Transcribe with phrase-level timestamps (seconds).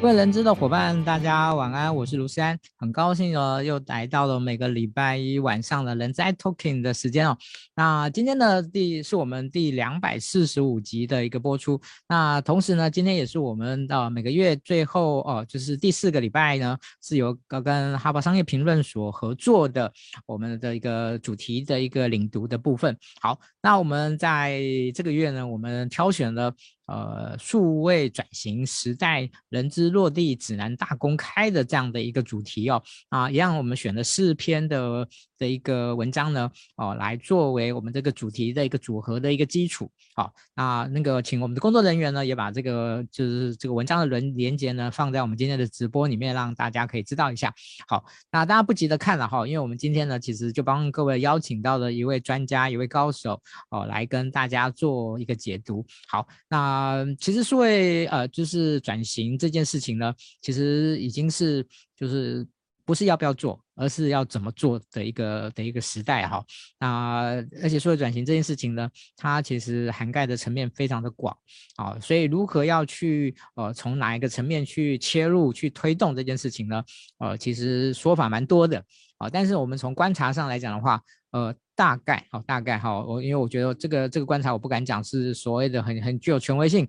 [0.00, 7.36] 各位人知的伙伴，大家晚安，我是卢思安，很高兴哦，又来到了每个礼拜一晚上的人在 talking 的时间哦。
[7.74, 11.80] 那今天的第是我们第两百四十五集的一个播出。
[12.08, 19.92] 那同时呢，今天也是我们的每个月最后哦，就是第四个礼拜呢，是由跟哈佛商业评论所合作的
[20.26, 22.96] 我们的一个主题的一个领读的部分。
[23.20, 24.62] 好，那我们在
[24.94, 26.54] 这个月呢，我们挑选了。
[26.88, 35.06] 呃，数位转型时代人资落地指南大公开的这样的一个主题哦，啊，一样我们选了四篇的
[35.38, 39.90] 的一个文章呢，哦，来作为我们这个主题的一个组合的一个基础。
[40.14, 47.54] 好，那那个请我们的工作人员呢，也把这个就是这个文章的连连接呢，放在我们今天的直播里面，让大家可以知道一下。
[47.86, 55.84] 好，那大家不急着看了哈，因为我们今天呢，其实就帮各位邀请到了一位专家，一位高手哦，来跟大家做一个解读。
[56.08, 57.06] 好，那。
[57.20, 62.46] 其实数位呃，就是转型这件事情呢，其实已经是就是
[62.84, 66.44] 不是要不要做，而是要怎么做的一个的一个时代哈。
[66.78, 71.34] 那而且数位转型这件事情呢，它其实涵盖的层面非常的广
[71.76, 76.82] 啊，所以如何要去呃从哪一个层面去切入去推动这件事情呢？
[77.18, 78.84] 呃，其实说法蛮多的
[79.18, 81.54] 啊，但是我们从观察上来讲的话，呃。
[81.78, 86.84] 大概好，大概好，我因为我觉得这个这个观察我不敢讲是所谓的很很具有权威性，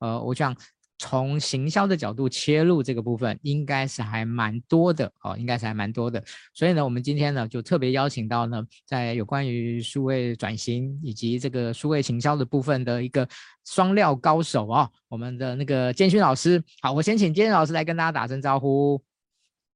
[0.00, 0.52] 呃，我想
[1.02, 6.22] 从行销的角度切入这个部分，应该是还蛮多的，哦，应该是还蛮多的。
[6.54, 13.28] 所以呢，我们今天呢就特别邀请到呢，在有关于数位转型以及这个数位行销的部分的一个
[13.64, 16.62] 双料高手啊、哦，我们的那个建勋老师。
[16.80, 19.02] 好，我先请建勋老师来跟大家打声招呼。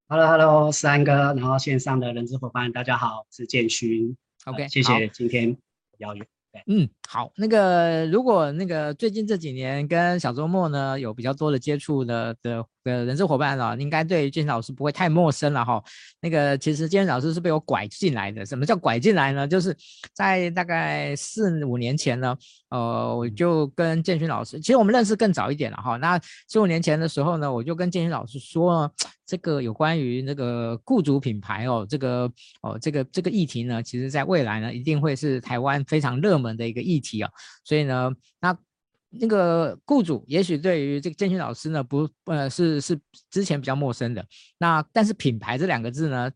[0.07, 4.17] Hello，Hello，思安哥，然后线上的人资伙伴，大家好，我是建勋。
[4.45, 5.57] OK，谢谢今天
[5.99, 6.36] 邀约。
[6.67, 15.83] 嗯，好，那个如果那个最近这几年跟小周末呢有比较多的接触的的的人事伙伴啊，应该对建勋老师不会太陌生了哈。
[16.20, 18.45] 那个其实建勋老师是被我拐进来的。
[18.45, 19.47] 什么叫拐进来呢？
[19.47, 19.77] 就是
[20.13, 22.36] 在大概四五年前呢，
[22.70, 25.97] 呃，我就跟建勋老师，其实我们认识更早一点了哈。
[25.97, 28.91] 那四五年前的时候呢，我就跟建勋老师说，
[29.27, 32.30] 这个有关于那个雇主品牌哦，这个
[32.63, 37.30] 哦这个这个议题呢，其实在未来呢，一定会是台湾非常热门的一个议题啊。
[37.64, 38.11] 所以呢，
[38.41, 38.57] 那。
[39.11, 42.98] 那个雇主也许对于这个建勋老师呢，不呃是是
[43.30, 44.27] 之前比较陌生的，
[44.58, 46.30] 那但是品牌这两个字呢，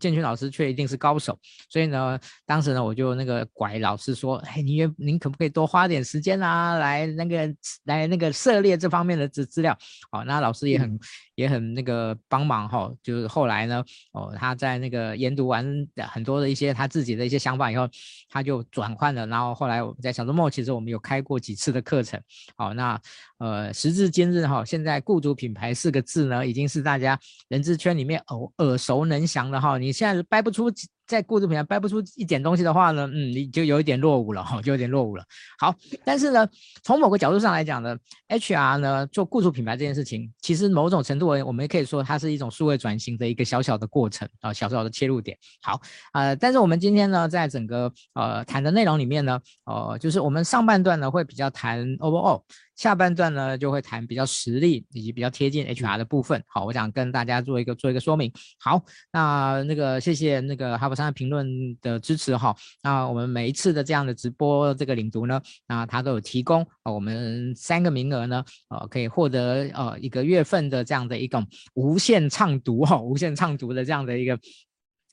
[0.00, 9.76] 建群老师却一定是高手，所以呢，当时呢我就那个拐老师说，哎，您您可不可以多花点时间啊，来那个来那个涉猎这方面的资资料？
[10.10, 10.88] 好，那老师也很。
[10.88, 11.00] 嗯
[11.38, 15.64] 也很那个帮忙哈，就是后来呢，哦，他在那个研读完
[16.10, 17.88] 很多的一些他自己的一些想法以后，
[18.28, 19.24] 他就转换了。
[19.24, 22.20] 然后后来我们在小周末，其实我们有开过几次的课程。
[22.56, 23.00] 好，那
[23.38, 27.18] 呃，时至今日哈，现在雇主品牌四个字呢，已经是大家
[27.48, 29.78] 人资圈里面耳耳熟能详的哈。
[29.78, 30.70] 你现在掰不出。
[31.08, 35.24] 在雇主品牌掰不出一点东西的话呢，嗯，你就有一点落伍了哈，就有点落伍了。
[35.58, 36.46] 好，但是呢，
[36.82, 37.96] 从某个角度上来讲呢
[38.28, 45.34] ，HR 呢做雇主品牌这件事情，其实某种程度，我们也可以说它是一种数位转型的一个小小的过程啊，小小的切入点。
[45.62, 45.80] 好，
[46.12, 52.42] 呃，但是我们今天呢，在整个呃谈的内容里面呢，呃，就是我们上半段呢会比较谈 overall。
[52.78, 56.40] 下半段呢，就会谈比较实例以及比较贴近 HR 的部分。
[56.46, 58.32] 好，我想跟大家做一个做一个说明。
[58.56, 58.80] 好，
[59.12, 62.54] 那那个谢谢那个哈佛商业评论的支持哈。
[62.80, 74.38] 那我们每一次的这样的直播这个领读呢，那他都有提供啊我们三个名额呢，呃，可以获得呃一个月份的这样的一种无限畅读哈，无限畅读的这样的一个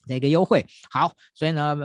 [0.05, 0.63] 的一个优惠。
[0.91, 1.75] 好，所以呢。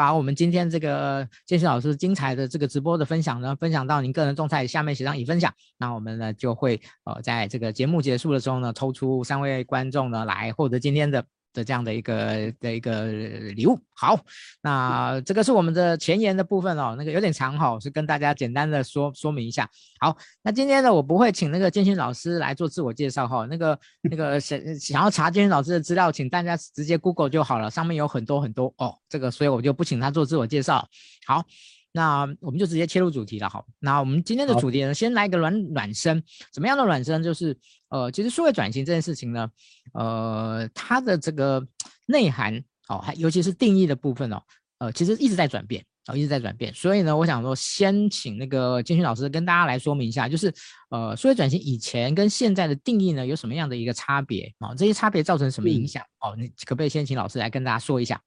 [0.00, 11.22] 把我们今天这个建勋老师精彩的这个直播的分享呢，分享到您个人种菜下面写上已分享，那我们呢就会呃在这个节目结束的时候呢，抽出三位观众呢来获得今天的。
[11.52, 14.18] 的这样的一个的一个礼物，好，
[14.62, 19.68] 那这个是我们的前言的部分哦，那个有点长哈，是跟大家简单的说说明一下。
[20.00, 30.88] 好，那今天呢，我不会请那个建勋老师来做自我介绍哈，那个那个想想要查建勋老师的资料，请大家直接 Google 就好了，上面有很多很多哦，这个所以我就不请他做自我介绍。
[31.26, 31.44] 好。
[31.92, 33.64] 那我们就直接切入主题了，哈。
[33.80, 36.22] 那我们今天的主题呢，先来一个暖暖身。
[36.52, 37.22] 怎么样的暖身？
[37.22, 37.56] 就是
[37.88, 39.50] 呃，其实数位转型这件事情呢，
[39.94, 41.66] 呃，它的这个
[42.06, 44.40] 内涵哦，还尤其是定义的部分哦，
[44.78, 46.72] 呃，其实一直在转变哦，一直在转变。
[46.72, 50.52] 所以呢，我想说，先请那个建勋老师跟大家来说明一下，就是
[50.90, 54.72] 呃，数位转型以前跟现在的定义呢，有什么样的一个差别哦？
[54.78, 56.04] 这些差别造成什么影响？
[56.20, 58.20] 哦，你可不可以先请老师来跟大家说一下？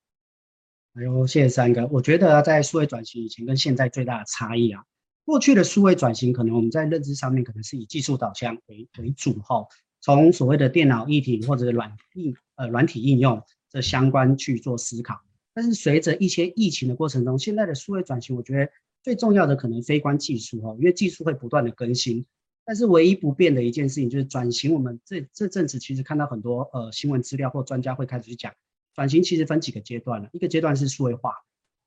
[0.95, 1.87] 哎呦，谢谢三哥。
[1.87, 4.83] 我觉得在数位转型以前跟现在最大的差异啊，
[5.25, 9.65] 过去的数位转型可能我们在认知上面可能是以技术导向为为主哈，
[10.01, 13.41] 从所谓的电脑一体或者软硬呃软体应用
[13.71, 15.19] 这相关去做思考。
[15.55, 22.23] 但是随着一些疫情的过程中，现在的数位转型，我觉得最重要的可能非关技术哦，因为技术会不断的更新。
[22.65, 24.73] 但是唯一不变的一件事情就是转型。
[24.73, 28.53] 我们这这阵子其实看到很多呃新闻资料或专家会开始去讲，
[28.93, 31.33] 转型其实分几个阶段了，一个阶段是数位化，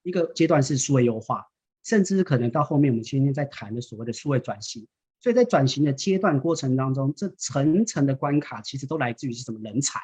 [0.02, 1.46] 一个阶段是数位优化，
[1.84, 4.86] 甚至可能到后面我们今天在谈的所谓的数位转型。
[5.18, 9.58] 所以在转型的阶段过程当中，这层层的关卡其实都来自于是什么？
[9.60, 10.00] 人才。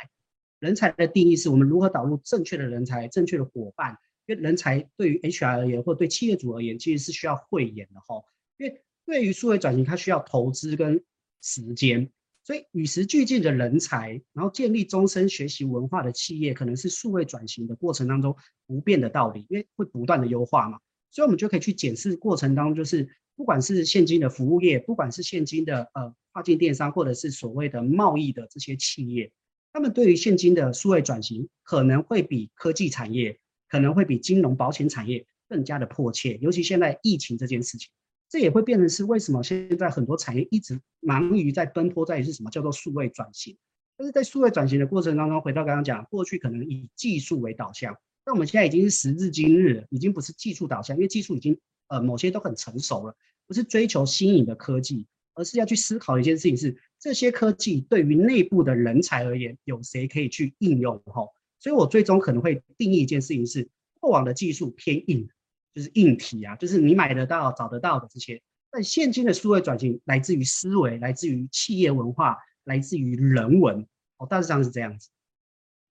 [0.59, 3.97] 人才的定义是我们如何导入正确的人才、正确的伙伴。
[4.27, 8.23] 因为人才对于 HR 而言，或对企业主而言，其实是需要慧眼的哈。
[8.57, 11.03] 因为对于数位转型，它需要投资跟
[11.43, 12.09] 时间，
[12.45, 18.37] 所以与时俱进的人才，然后建立终身学习文化的企业，可能是数位转型的过程当中
[18.67, 20.79] 不变的道理，因为会不断的优化嘛。
[21.11, 29.31] 所以，我们就可以去检视过程当中，就是不管是现今的服务业，不管是现今的呃跨境电商，或者是所谓的贸易的这些企业，
[29.73, 33.39] 他们对于现今的数位转型，可能会比科技产业，
[33.69, 37.91] 可能会比金融保险产业更加的迫切，尤其现在疫情这件事情。
[38.33, 43.59] 这也会变成是为什么现在很多产业一直忙于在奔波在于是什么叫做数位转型，
[43.95, 47.95] 但是在数位转型的过程当中，回到刚刚讲，过去可能以技术为导向，
[48.25, 51.59] 那我们现在已经是时至今日，已经不是技术导向，因为技术已经
[51.89, 53.15] 呃某些都很成熟了，
[53.47, 61.29] 不是追求新颖的科技，而是要去思考一件事情是这些科技对于内部的人才而言，有谁可以去应用吼？
[61.61, 63.69] 所以我最终可能会定义一件事情是
[64.01, 65.29] 过往的技术偏硬。
[65.75, 68.43] 就是硬体啊，就是你买得到、找得到的这些。
[68.71, 73.87] 但现今的数位转型来自于思维，来自于企业文化，来自于人文。
[74.17, 75.11] 哦，大致上是这样子。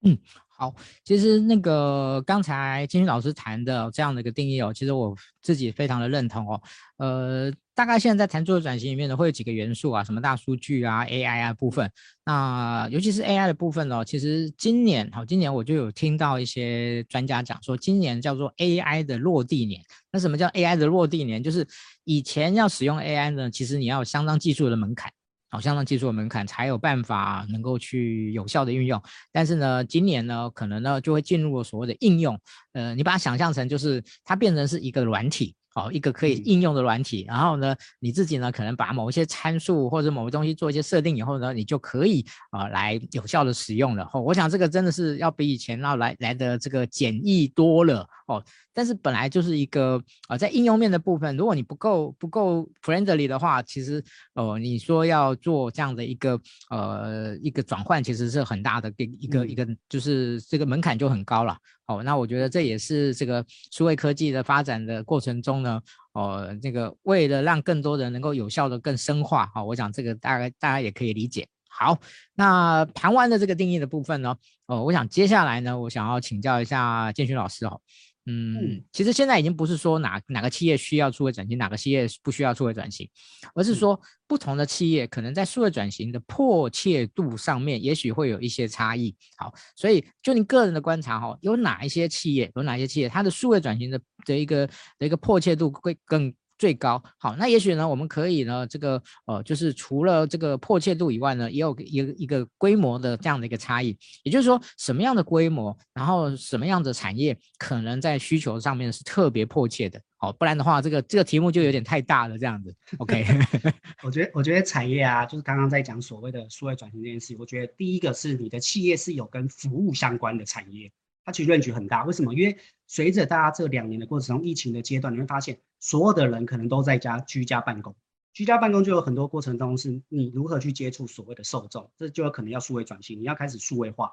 [0.02, 0.18] 嗯，
[0.62, 6.62] 好，其实那个刚才建勋老师谈的这样的一个定义哦，其实我自己非常的认同哦。
[6.98, 7.52] 呃。
[7.74, 11.90] 大概现在在谈数位转型里面呢，会有几个元素啊，什么大数据啊、AI 啊部分。
[12.26, 19.82] 那尤其是 AI 的部分呢，其实今年好，今年我就有听到一些专家讲说，今年叫做 AI 的落地年。
[20.12, 21.42] 那什么叫 AI 的落地年？
[21.42, 21.66] 就是
[22.04, 25.12] 以前要使用 AI 呢，其实你要有相当技术的门槛，
[25.52, 29.00] 好，相当技术的门槛才有办法能够去有效的运用。
[29.34, 32.40] 但是呢，今年呢，可能呢就会进入了所谓的应用。
[32.72, 35.54] 呃，你把它想象成就是它变成是一个软体。
[35.74, 44.10] 好，一个可以应用的软体，然后呢，你自己呢可能把某一些参数或者某个东西做一些设定以后呢，你就可以啊、呃、来有效的使用了。
[44.14, 48.06] 哦，我想这个真的是要比以前要来来的这个简易多了。
[48.28, 49.98] 哦，但是本来就是一个
[50.28, 54.04] 啊、呃，在应用面的部分，如果你不够不够 friendly 的话，其实
[54.34, 56.40] 呃，你说要做这样的一个
[56.70, 61.58] 呃一个转换，其实是很大的一个一个，就是这个门槛就很高了。
[61.88, 65.82] 哦，那我觉得这也是这个数位科技的发展的过程中呢，
[66.14, 71.46] 哦，这个为了让更多人能够有效的更深化，好、哦，我想这个大概大家也可以理解。
[71.68, 71.98] 好，
[72.36, 74.36] 那谈完了这个定义的部分呢，
[74.68, 77.82] 哦，我想接下来呢，我想要请教一下建勋老师哦。
[78.28, 83.10] 嗯，其实现在已经不是说哪哪个企业需要数位转型，哪个企业不需要数位转型，
[83.56, 89.16] 而是说不同的企业可能在数位转型的迫切度上面，也许会有一些差异。
[89.38, 94.68] 好，所以就你个人的观察哈，有哪一些企业，有哪些企业，它的数位转型的的一个
[95.00, 97.04] 的一个迫切度会更最高。
[97.18, 103.98] 好，那也许呢，我们可以呢，这个呃，就是除了这个迫切度以外呢，也有一个一个规模的这样的一个差异。
[104.22, 110.00] 也就是说，什么样的规模，然后什么样的产业，可能在需求上面是特别迫切的。
[110.18, 112.72] 好，不然的话，这个这个题目就有点太大了，这样子。
[113.00, 113.26] OK，
[114.06, 120.92] 我觉得我觉得产业啊，就是刚刚在讲所谓的数位转型这件事，我觉得第一个是你的企业是有跟服务相关的产业。
[121.24, 122.34] 它其实 range 很大，为什么？
[122.34, 127.96] 因为随着大家这两年的过程中，疫情的阶段，你会发现所有的人可能都在家居家办公，
[128.34, 134.12] 居家办公就有很多过程中是你如何去接触所谓的受众，这就有可能要数位转型，你要开始数位化。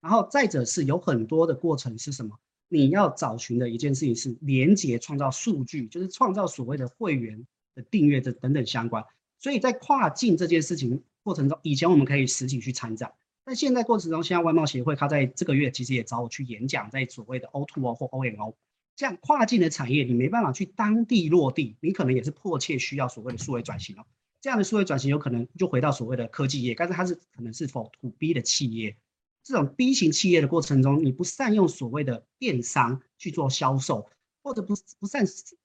[0.00, 2.38] 然后再者是有很多的过程是什么？
[2.68, 9.04] 你要找寻的一件事情是连接创造数据，就是创造所谓的会员的订阅的等等相关。
[9.38, 13.12] 所以在跨境这件事情过程中，以前我们可以实体去参展。
[13.46, 18.54] 但现在过程中，现在外贸协会他在这个月其实也找我去演讲，在所谓的 O2O 或 OMO
[18.96, 24.04] 这样跨境的产业，你没办法去当地落地，你可能也是迫切需要所谓的数位转型哦。
[24.40, 28.96] 这样的数位转型有可能就回到所谓的科技业，但是它是可能是否 To B 的企业，
[29.44, 34.08] 这种 B 型企业的过程中，你不善用所谓的电商去做销售，
[34.42, 35.24] 或者不不善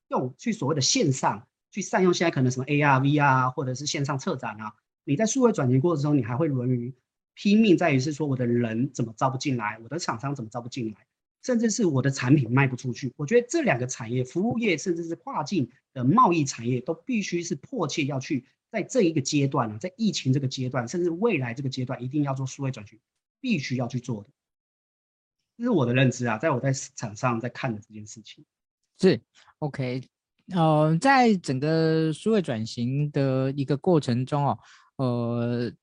[0.09, 4.71] 用去所谓的线上去善用现在可能什么 AR、VR 或者是线上策展啊，
[5.03, 6.93] 你在数位转型过程中，你还会沦于。
[7.41, 11.07] 拼命在于是说我的人怎么招不进来，我的厂商怎么招不进来，
[11.41, 13.11] 甚至是我的产品卖不出去。
[13.17, 22.99] 我觉得这两个产业，服务业甚至是跨境的贸易产业，都必须是迫切要去在这一个阶段呢，在疫情这个阶段，甚至未来这个阶段，一定要做数位转型，
[23.39, 24.29] 必须要去做的。
[25.57, 28.45] 这是我的认知啊，在我在市场上在看的这件事情。
[28.99, 29.19] 是
[29.57, 30.03] OK，
[30.53, 34.59] 呃，在整个数位转型的一个过程中哦，
[34.97, 35.73] 呃。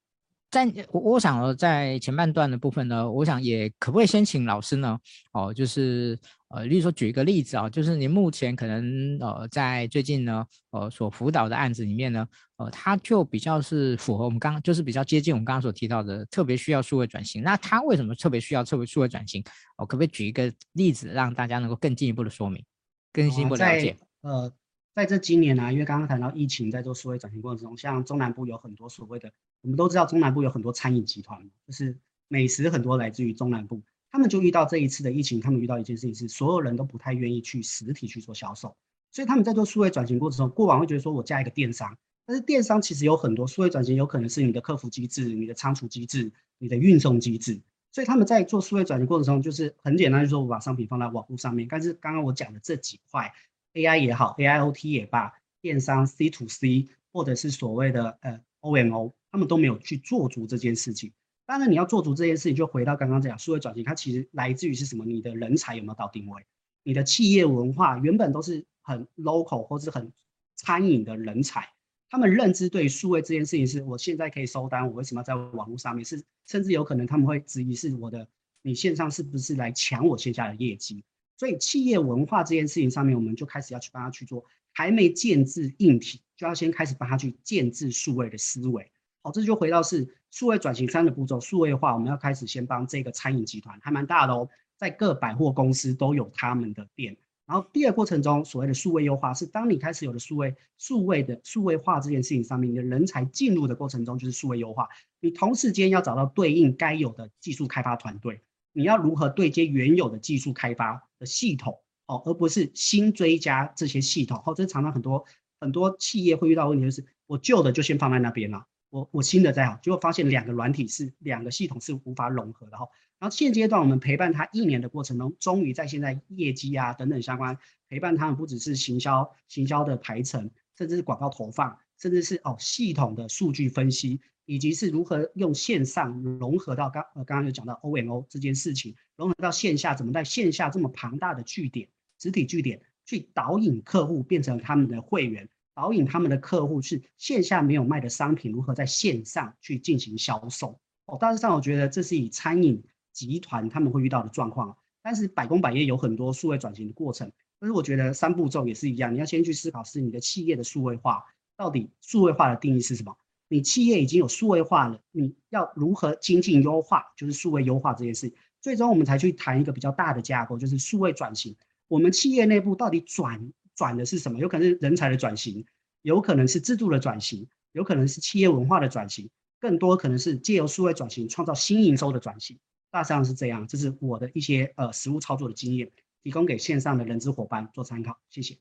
[0.51, 4.99] 在我我想在前半段的部分呢，我想也可不可以先请老师呢？
[5.33, 12.27] 哦，就是呃，例如说举一个例子啊，就是您目前可能呃在最近呢，呃所辅导的案子里面呢，
[12.57, 17.43] 呃，它就比较是符合我们刚刚就是比较接近我们刚刚所提到的，特别需要数位转型。
[17.43, 19.45] 那它为什么特别需要特别数位转型？
[19.77, 22.65] 哦，可不可以举一个例子，让大家能够更进一步的说明，
[23.13, 23.97] 更进一步了解？
[24.23, 24.53] 呃。
[24.95, 29.31] 在这今年呢、啊，因为刚刚谈到疫情，在做数位转型过程中，像中南部有很多所谓的，
[29.63, 31.99] 我们都知道中南部有很多餐饮集团，就是
[32.29, 38.77] 美食很多来自于中南部，他们就遇到这一次的疫情，他们遇到一件事情是，所有人都不太愿意去实体去做销售，
[39.11, 47.61] 所以他们在做数位转型过程中，过往会觉得说我加一个电商，但是电商其实有很多数位转型，有可能是你的客服机制、你的仓储机制、你的运送机制，
[47.93, 53.33] 所以他们在做数位转型过程中，就是很简单，就是说我把商品放在网络上面，但是刚刚我讲的这几块。
[53.75, 61.13] AI 也好，AIoT 也罢，电商 C to C 或者是所谓的呃 OMO，他们都没有去做足这件事情。
[61.47, 65.05] 当然，你要做足这件事情，就回到刚刚讲数位转型，它其实来自于是什么？
[65.05, 66.45] 你的人才有没有到定位？
[66.83, 70.13] 你的企业文化原本都是很 local 或是很
[70.57, 71.69] 餐饮的人才，
[72.11, 76.05] 他们认知对于数位这件事情是，我现在可以收单，我为什么要在网络上面？
[76.05, 78.29] 是甚至有可能他们会质疑是我的，
[78.63, 81.05] 你线上是不是来抢我线下的业绩？
[81.37, 88.91] 所以企业文化这件事情上面，我们就开始要去帮他去做，还没建置硬体，就要先开始帮他去建置数位的思维。
[89.23, 97.17] 好，这就回到是数位转型三的步骤，数位化，我们要开始先帮这个餐饮集团，还蛮大的哦，在各百货公司都有他们的店。
[97.47, 104.87] 然后第二过程中，所谓的数位优化，是当你开始有了数位数位的数位化这件事情上面，你的人才进入的过程中就是数位优化，
[105.21, 108.43] 你同时间要找到对应该有的技术开发团队。
[108.73, 114.41] 你要如何对接原有的技术开发的系统哦，而不是新追加这些系统？
[114.45, 115.25] 哦，这常常很多
[115.59, 122.87] 很多企业会遇到问题，就是我旧的就先放在那边了，我我新的再好，结果发现两个软体是两个系统是无法融合的哈。
[123.19, 134.21] 然后现阶段我们陪伴他一年的过程中，终于在现在业绩啊等等相关陪伴他们，不只是行销行销的排程，甚至是广告投放，甚至是哦系统的数据分析。
[134.51, 141.87] 以及是如何用线上融合到刚呃刚刚有讲到 OMO 这件事情，融合到线下，怎么在线下这么庞大的据点、
[142.19, 145.47] 实体据点去导引客户变成他们的会员，
[145.79, 150.81] 导引他们的客户是线下没有卖的商品，如何在线上去进行销售？
[151.07, 152.83] 哦，大致上我觉得这是以餐饮
[153.13, 157.31] 集团他们会遇到的状况，但是百工百业有很多数位转型的过程，
[157.61, 161.25] 但是我觉得三步骤也是一样，你要先去思考是你的企业的数位化
[161.57, 163.17] 到底数位化的定义是什么？
[163.49, 167.05] 你企业已经有数位化了，你要如何精进优化？
[167.17, 171.55] 就是数位优化这件事，最终我们才去谈一个比较大的架构，就是数位转型。
[171.87, 174.39] 我们企业内部到底转转的是什么？
[174.39, 175.65] 有可能是人才的转型，
[176.03, 179.31] 有可能是制度的转型，有可能是企业文化的转型，
[179.61, 182.59] 更多可能是借由数位转型创造新营收的转型。
[182.91, 185.89] 大致上是这样，这是我的一些呃实务操作的经验，
[186.25, 188.19] 提供给线上的人资伙伴做参考。
[188.29, 188.59] 谢谢。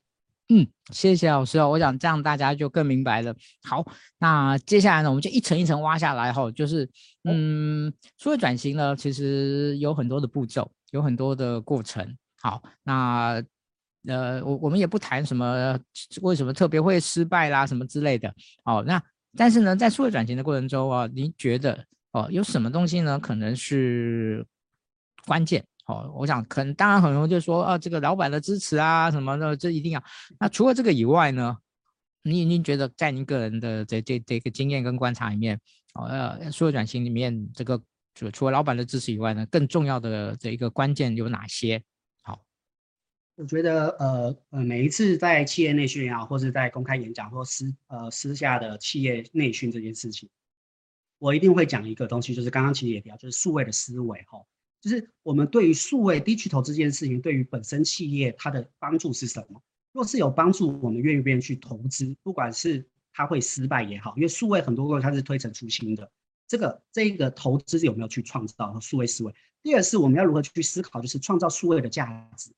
[0.50, 1.68] 嗯，谢谢老师哦。
[1.68, 3.34] 我想这样大家就更明白了。
[3.62, 3.84] 好，
[4.18, 6.50] 那接下来呢，我们就一层一层挖下来哈。
[6.52, 6.88] 就是，
[7.24, 12.16] 嗯，数位转型呢，其实有很多的步骤，有很多的过程。
[12.40, 13.42] 好，那
[14.08, 15.78] 呃，我我们也不谈什么
[16.22, 18.34] 为什么特别会失败啦，什么之类的。
[18.64, 19.00] 哦，那
[19.36, 24.44] 但是呢，在数位转型的过程中啊，您觉得哦，有什么东西呢，可能是
[25.26, 25.62] 关键？
[25.86, 30.02] 哦，我想可能当然很多人就说啊，这个老板的支持啊什么的，这一定要。
[30.40, 31.56] 那除了这个以外呢，
[32.22, 35.60] 您您觉得在您个人的这这这个经验跟观察里面，
[35.94, 37.78] 哦呃，数位转型里面这个
[38.14, 41.82] 除除了老板的支持以外呢，更重要的这一个关键有哪些？
[43.38, 50.28] 我觉得呃呃每一次在企业内训啊，或者在公开演讲或私呃私下的企业内训这件事情，
[51.18, 54.44] 我一定会讲一个东西，就是刚刚其实也提到，就是数位的思维哈。
[54.80, 59.62] 就是我们对于数位 digital 这件事情，对于本身企业它的帮助是什么？
[59.92, 62.16] 若是有帮助，我们愿不愿意去投资？
[62.24, 66.10] 不管是它会失败也好，因为数位很多个它是推陈出新的，
[66.48, 69.32] 这个这个投资有没有去创造数位思维？
[69.62, 72.50] 第二是我们要如何去思考，就是创造数位的价值。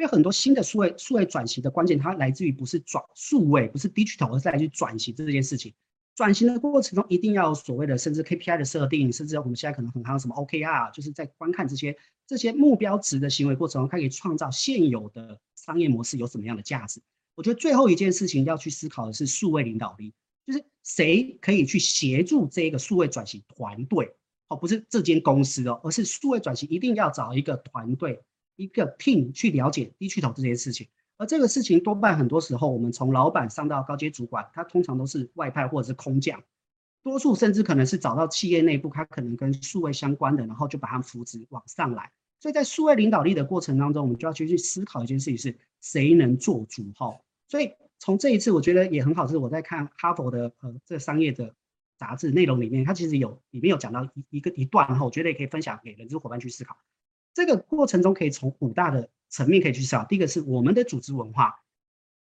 [0.00, 5.74] 因为很多新的数位数位转型的关键，它来自于不是转数位，不是 digital，而是来自于转型这件事情。
[6.16, 11.94] 转型的过程中一定要有所谓的甚至 KPI 的设定，甚至我们现在可能很夯什么 OKR，就是在观看这些
[12.26, 17.02] 这些目标值的行为过程中，它可以创造现有的商业模式有什么样的价值。
[17.34, 20.14] 我觉得最后一件事情要去思考的是数位领导力，
[20.46, 24.14] 就是谁可以去协助这个数位转型团队，
[24.48, 28.22] 哦，不是这间公司哦，而是数位转型一定要找一个团队，
[28.60, 30.86] 一个 team 去了解低巨头这件事情。
[31.16, 36.42] 而这个事情多半很多时候，我们从老板上到高阶主管，他通常都是外派或者是空降，
[37.02, 42.10] 多数甚至可能是找到企业内部，他可能跟数位相关的，然后就把他扶植往上来。
[42.38, 47.18] 所以在数位领导力的过程当中，我们就要去去思考一件事情是谁能做主哈。
[47.48, 51.54] 所以从这一次，我觉得也很好，是我在看哈佛的呃这个商业的
[51.98, 56.78] 杂志内容里面，它其实有里面有讲到一一个一段哈，我觉得也可以分享给人资伙伴去思考。
[57.32, 60.04] 这个过程中可以从五大的层面可以去思考。
[60.04, 61.62] 第一个是我们的组织文化，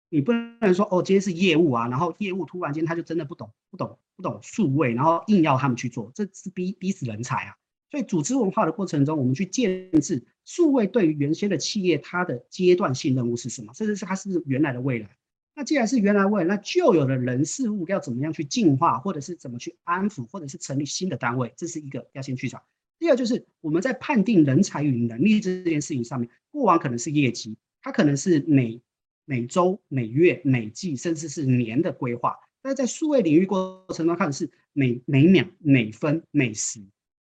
[0.09, 7.55] 你不能说哦，今天是业务啊，然后业务突然间他就真的不懂不懂不懂数位，然后硬要他们去做，这是逼逼死人才啊。
[7.91, 15.09] 所以组织文化的过程中，我们去建置数位对于原先的企业它的阶段性任务是什么，甚至是它是不是原来的未来。
[15.55, 22.61] 那既然是原来未来，那旧有的人事物要怎么样去进化，或者是怎么去安抚，或者是成立新的单位，这是一个要先去找。
[23.00, 28.82] 第二就是我们在判定人才与能力这件事情上面，过往可能是业绩，它可能是每
[29.24, 32.36] 每周、每月、每季，甚至是年的规划。
[32.62, 36.82] 但在数位领域过程中，看的是每每秒、每分、每时，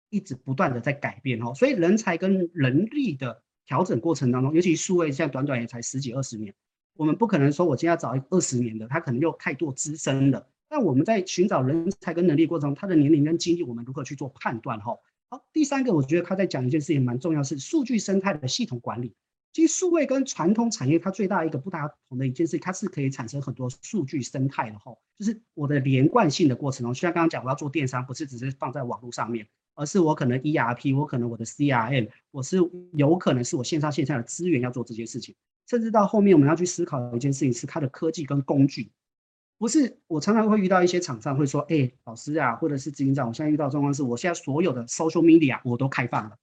[0.09, 1.52] 一直不断的在改变哦。
[1.54, 6.54] 所以人才跟人力的调整过程当中，尤其数位现在短短也才十几二十年，
[6.95, 10.49] 我们不可能说我今天要找一二十年的，他可能又太多资深的。
[10.68, 14.97] 但我们在寻找人才跟能力过程中，他的年龄跟经历，我们如何去做判断哈？
[15.28, 19.12] 好，第三个，我觉得他在讲一件事情蛮重要，是数据生态的系统管理。
[19.52, 32.59] 其实数位跟传统产业它最大一个不大同的一件事，它是可以产生很多数据生态的哈，就是我的连贯性的过程中，像刚刚讲，我要做电商，不是只是放在网络上面，而是我可能 ERP，我可能我的 CRM，我是
[32.92, 35.35] 有可能是我线上线下的资源要做这些事情，
[35.66, 38.93] 甚至到后面我们要去思考一件事情是它的科技跟工具。
[39.58, 46.36] 不是，我常常会遇到一些厂商会说，哎、老师啊，或者是执行长，我现在遇到状况是，我现在所有的 social media 我都开放了。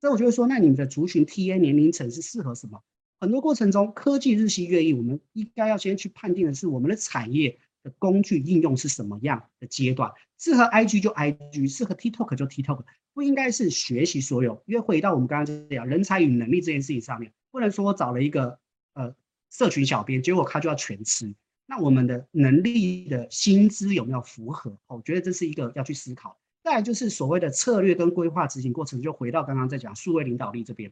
[0.00, 2.80] 所以我就会说，那你们的族群 TA 年龄层是适合什么？
[3.18, 10.10] 很多过程中，科技日新月异，我们应该要先去判定的是我们的产业的工具应用是什么样的阶段。
[10.38, 14.62] 适合 IG 就 IG，适合 TikTok 就 TikTok，不应该是学习所有。
[14.64, 18.58] 因为回到我们刚刚这样人才与能力这件事情上面，不能说我找了一个
[18.94, 19.14] 呃
[19.50, 21.34] 社群小编，结果他就要全吃。
[21.70, 24.76] 那我们的能力的薪资有没有符合？
[24.88, 26.36] 我觉得这是一个要去思考。
[26.64, 30.90] 再来就是所谓的策略跟规划执行过程，就回到刚刚在讲数位领导力这边，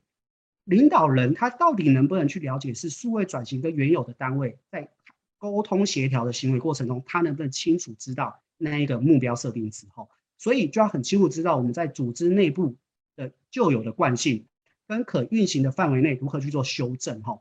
[0.62, 4.88] 领导人他到底能不能去了解是数位转型跟原有的单位在
[5.36, 12.76] 沟通协调的行为过程中，他能不能清楚知道那一个目标设定之后，所以就要很清楚知道我们在组织内部
[13.16, 14.46] 的旧有的惯性
[14.86, 17.40] 跟可运行的范围内如何去做修正，哈。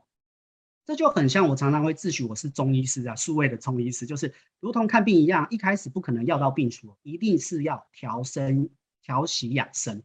[0.88, 8.70] 这就很像我常常会自诩我是中医师啊，数位的中医师，就是如同看病一样，一开始不可能药到病除，一定是要调身、
[9.02, 9.96] 调息养生。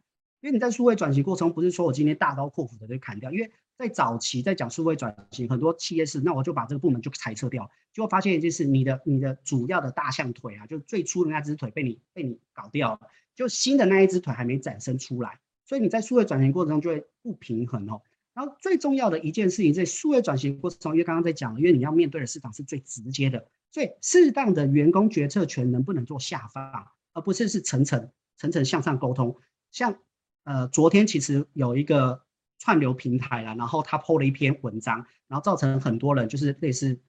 [0.42, 18.02] 因为你在数位转型过程，不是说我今天大刀阔斧的就砍掉，因为在早期在讲数位转型，很多企业是那我就把这个部门就裁撤掉，结果发现一件事，你的你的主要的大象腿啊，就最初的那只腿被你被你搞掉了，就新的那一只腿还没展生出来，所以你在数位转型过程中就会不平衡哦。
[18.34, 29.38] 然后最重要的一件事情，在数位转型过程中，因为刚刚在讲，因为你要面对的市场是最直接的，所以适当的员工决策权能不能做下放，而不是是层层层层向上沟通。
[29.72, 30.00] 像
[30.46, 32.24] 呃昨天其实有一个
[32.58, 37.00] 串流平台啊，然后他 po 了一篇文章，然后造成很多人就是类似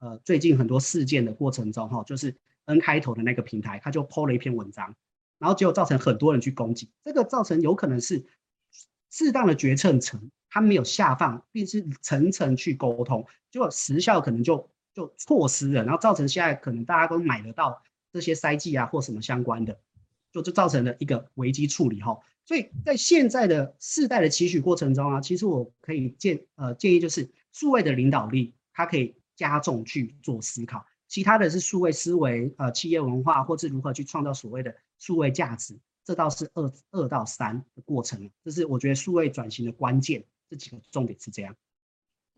[0.00, 2.36] 呃最近很多事件的过程中哈，就是
[2.66, 4.94] N 开头的那个平台，他就 po 了一篇文章，
[5.38, 8.26] 然后结果造成很多人去攻击，这个造成有可能是
[9.10, 10.30] 适当的决策层。
[10.56, 19.78] 他没有下放，并是层层去沟通，结果时效可能就就错失了，然后造成现在可能大家都买得到这些赛季啊或什么相关的，
[20.32, 22.18] 就就造成了一个危机处理哈。
[22.46, 40.24] 所以在现在的世代的期许过程中啊，其实我可以建呃建议就是数位的领导力，它可以加重去做思考，其他的是数位思维呃企业文化，或是如何去创造所谓的数位价值，这倒是二二到三的过程，这是我觉得数位转型的关键。
[40.48, 41.54] 这几个重点是这样，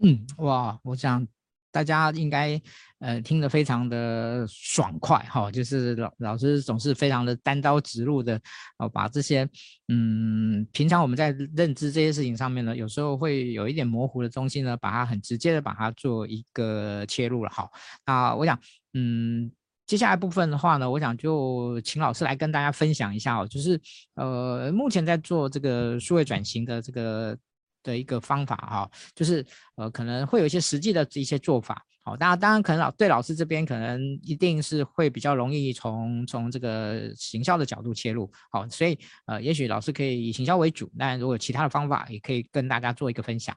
[0.03, 1.27] 嗯，哇，我想
[1.71, 2.61] 大家应该
[3.01, 8.40] 呃听得非常的爽快哈、就是老老师总是非常的单刀直入的
[8.79, 9.49] 哦，把这些
[9.88, 17.51] 嗯平常我们在认知这些事情上面呢，有时候会有一点模糊的东西呢，把它很直接的把它做一个切入了。
[17.51, 17.71] 哈，
[18.07, 18.59] 那我想
[18.94, 19.51] 嗯。
[19.88, 23.81] 接下来部分的话呢，我想就请老师来跟大家分享一下哦，就是
[24.16, 27.35] 呃，目前在做这个数位转型的这个
[27.83, 29.45] 的一个方法哈、就是
[29.77, 31.85] 呃，可能会有一些实际的一些做法。
[32.05, 38.31] 好，当然当然可能老对老师这边可能一定是会比较容易从从这个行销的角度切入。
[38.51, 43.55] 好，所以呃，也许老师可以以行销为主，但如果有其他的方法，也可以跟大家做一个分享。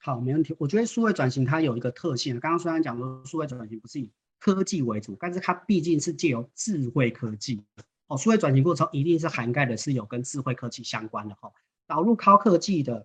[0.00, 0.54] 好，没问题。
[0.58, 7.60] 我觉得数位转型它有一个特性，刚刚虽然讲说数位转型不是以科技为主，但是它毕竟是借由智慧科技。
[8.06, 11.50] 哦，数位转型过程一定是涵盖的是有跟智慧科技相关的哈。
[11.88, 13.04] 导入高科技的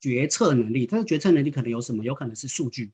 [0.00, 2.04] 决策能力，它的决策能力可能有什么？
[2.04, 2.92] 有可能是数据，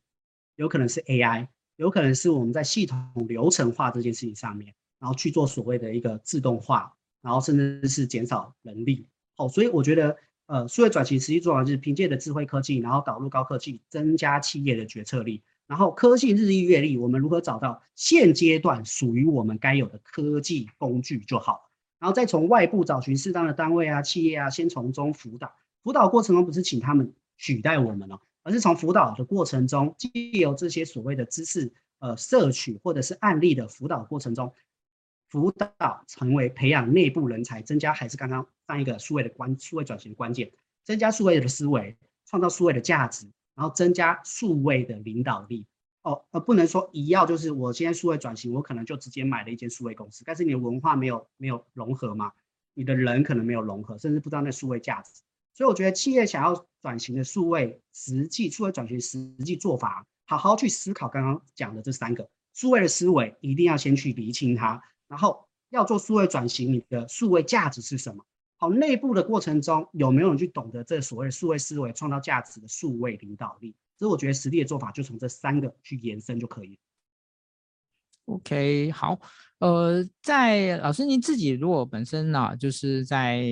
[0.57, 9.07] 有可能是 AI，有可能是我们在系统流程化这件事情上面，然后去做所谓的一个自动化，然后甚至是减少人力。
[9.37, 10.17] 哦，所以我觉得。
[10.47, 15.43] 呃，数位转型实际做法就是凭借着智慧科技，然后导入高科技，增加企业的决策力。
[15.67, 21.71] 然后科技日益阅历，我们如何找到现阶段属于我们该有的科技工具就好。
[21.99, 25.51] 然后再从外部找寻适当的单位啊、企业啊，先从中辅导。
[25.85, 34.53] 辅导过程中不是请他们取代我们哦，而是从辅导的过程中，借由这些所谓的知识呃摄取或者是案例的辅导过程中。
[35.29, 40.53] 辅导成为培养内部人才，增加还是刚刚上一个数位的关数位转型的关键，
[40.85, 45.67] 增加数位的思维，创造数位的价值，然后增加数位的领导力。
[46.03, 52.31] 哦，而不能说一要就是我现在数位转型，我可能就直接买了一间数位公司，但是你的文化没有没有融合嘛，
[52.75, 55.23] 你的人可能没有融合，甚至不知道那数位价值。
[55.55, 64.83] 所以我觉得企业想要转型的数位实际数位转型实际做法，好好去思考刚刚讲的这三个数位的思维，一定要先去厘清它。
[65.07, 68.25] 然后要做数位转型，你的数位价值是什么？
[68.57, 73.75] 好，内部的过程中有没有人去懂得这所谓的数位思维创造价值的数位领导力？
[73.97, 76.79] 所以我觉得实际的做法就从这三个去延伸就可以。
[78.27, 79.21] OK，好，
[79.59, 83.45] 呃，在老师您自己如果本身呢、就是在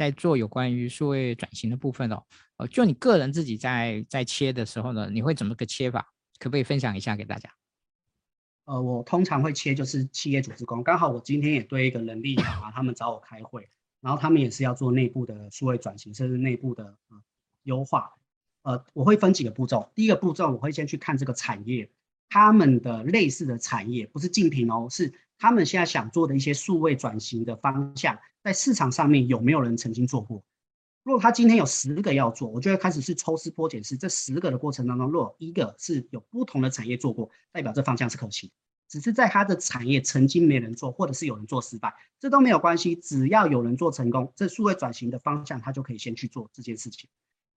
[0.00, 2.24] 在做有关于数位转型的部分哦，
[2.56, 6.10] 呃，就你个人自己在在切的时候呢，你会怎么个切法？
[6.38, 7.50] 可不可以分享一下给大家？
[8.64, 13.68] 呃，我通常会切就是企业组织工，刚好我今天也对一个人力啊，他们找我开会，
[14.00, 17.22] 然后他们也是要做内部的数位转型，甚至内部的呃
[17.64, 18.14] 优化。
[18.62, 21.90] 呃，我会分几个步骤，第一个步骤我会先去看这个产业，
[22.30, 30.42] 他们的类似的产业不是竞品哦，是他们现在想做的一些数位转型的方向，在市场上面有没有人曾经做过？
[31.02, 38.50] 如果他今天有十个要做，我就会开始是抽丝剥茧，是这十个的过程当中，如果一个是有不同的产业做过，代表这方向是可行。
[38.88, 42.96] 只是在他的产业曾经没人做，或者是有人做失败，这都没有关系。
[42.96, 47.08] 只要有人做成功，这数位转型的方向，他就可以先去做这件事情。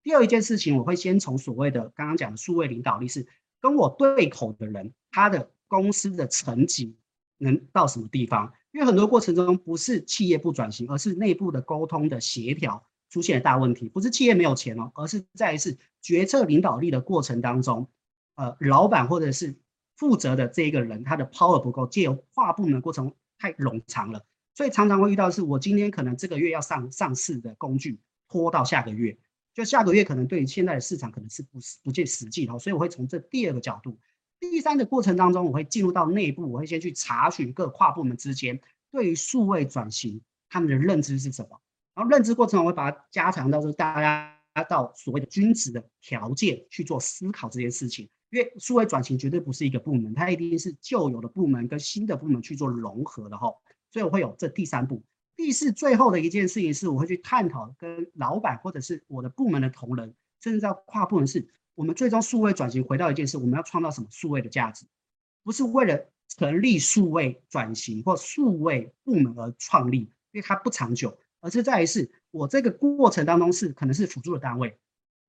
[0.03, 3.25] 第二一件事情，我会先从所谓的刚刚讲的数位领导力，是
[3.59, 6.95] 跟我对口的人，他的公司的层级
[7.39, 8.53] 能到什么地方？
[8.73, 13.87] 因为很多过程中不是企业不转型，而是内部的沟通的协调出现了大问题。
[13.87, 17.87] 不是企业没有钱哦，而是在于是决策领导力的过程当中，
[18.35, 19.55] 呃，老板或者是。
[19.95, 29.15] 负责的这一个人，他的 power 不够，借由跨部门的过程太冗长了，所以常常会遇到是，我今天可能这个月要上上市的工具，拖到下个月，
[29.53, 33.95] 就下个月可能对于现在的市场可能是不不切实际的，所以我会从这第二个角度，
[34.49, 38.59] 第三个过程当中，我会进入到内部，我会先去查询各跨部门之间
[38.91, 41.59] 对于数位转型他们的认知是什么，
[41.95, 48.09] 然后认知过程我会把它加强到就是大家到所谓的均值的条件去做思考这件事情。
[48.29, 53.47] 因为数位转型绝对不是一个部门，它一定是旧有的部门跟新的部门去做融合的哈，
[53.91, 55.03] 所以我会有这第三步。
[55.35, 64.85] 第四，最后的一件事情是，我会去探讨跟老板或者是我的部门的同仁，甚至在跨部门是，我们最终数位转型回到一件事，我们要创造什么数位的价值，
[65.43, 69.99] 不是为了成立数位转型或数位部门而创立，
[70.31, 74.77] 因为它不长久，而是在于是我这个过程当中是可能是辅助的单位，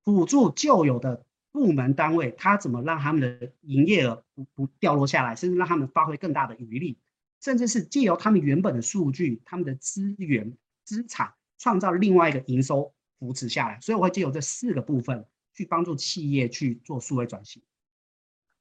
[0.05, 1.25] 辅助旧有的。
[1.55, 6.99] 部门单位，他怎么让他们的营业额不不掉落下来，甚至让他们发挥更大的余力，
[7.41, 10.53] 甚至是借由他们原本的数据、他们的资源、
[10.83, 13.79] 资产，创造另外一个营收扶持下来。
[13.81, 17.63] 所以我会借由这四个部分去帮助企业去做数位转型。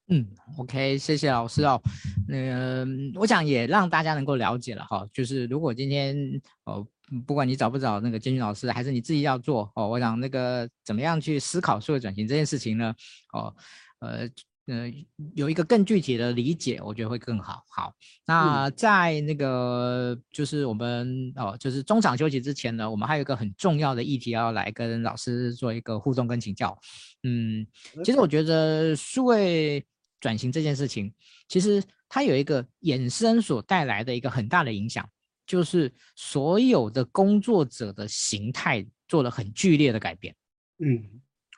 [0.08, 0.28] 嗯
[0.58, 1.82] ，OK，谢谢老师哦。
[2.28, 6.86] 那个，我想也让大家能够了解了哈，就是如果今天哦，
[7.26, 12.94] 不管你找不找那个建军老师，还是你自己要做哦，我想那个怎么样去思考数位转型这件事情呢？
[13.32, 13.56] 哦，
[14.00, 14.28] 呃
[14.68, 14.92] 呃，
[15.36, 17.64] 有一个更具体的理解，我觉得会更好。
[17.70, 17.94] 好，
[18.26, 26.78] 那在那个就是我们哦，就是中场休息之前呢，我们还有一个很重要的议题要来跟老师做一个互动跟请教。
[27.24, 27.66] 嗯，
[28.04, 29.86] 其实我觉得数位。
[30.24, 31.14] 转型这件事情，
[31.50, 35.06] 其实它有一个衍生所带来的一个很大的影响，
[35.46, 40.34] 就是所有的工作者的形态做了很剧烈的改变。
[40.80, 41.04] 嗯，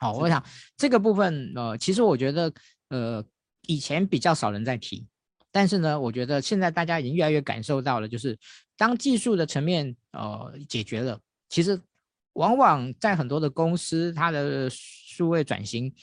[0.00, 0.44] 好，我想
[0.76, 2.52] 这个部分，呃，其实我觉得，
[2.88, 3.24] 呃，
[3.62, 5.06] 以前比较少人在提，
[5.50, 8.38] 但是呢，我觉得现在大家已经越来越感受到了，就是
[8.76, 11.80] 当技术的层面，呃，解决了，其实
[12.32, 15.94] 往往在很多的公司，它的数位转型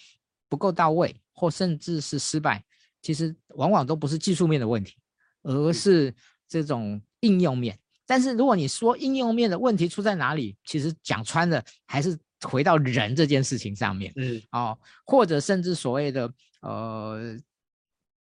[0.48, 1.16] 不够到位。
[1.36, 2.64] 或甚至是失败，
[3.02, 4.96] 其实往往都不是技术面的问题，
[5.42, 6.14] 而是
[6.48, 7.78] 这种应用面。
[8.06, 14.12] 但是如果你说应用面的问题出在哪里，其实讲穿了还是回到人这件事情上面。
[14.16, 17.38] 嗯，哦，或者甚至所谓的呃，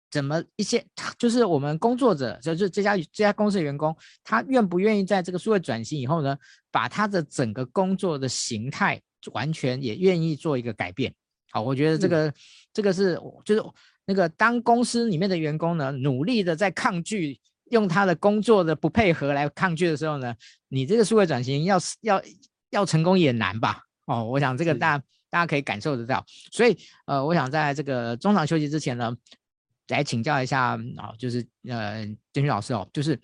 [0.09, 0.85] 怎么一些，
[1.17, 6.37] 就是我们工作者，就是这家这家公司的员工，他愿不愿意在这个数位转型以后呢，
[6.69, 11.13] 把他的整个工作的形态完全也愿意做一个改变。
[11.51, 12.33] 好，我觉得这个、嗯、
[12.73, 13.63] 这个是就是
[14.05, 20.33] 那个当公司里面的员工呢，努力的在抗拒用他的工作的不配合来抗拒的时候呢，
[20.67, 22.21] 你这个数位转型要要
[22.69, 23.83] 要成功也难吧？
[24.11, 26.25] 哦，我想这个大家大家可以感受得到。
[26.51, 29.15] 所以呃，我想在这个中场休息之前呢，
[29.87, 33.17] 来请教一下啊、哦，就是呃，建勋老师哦，就是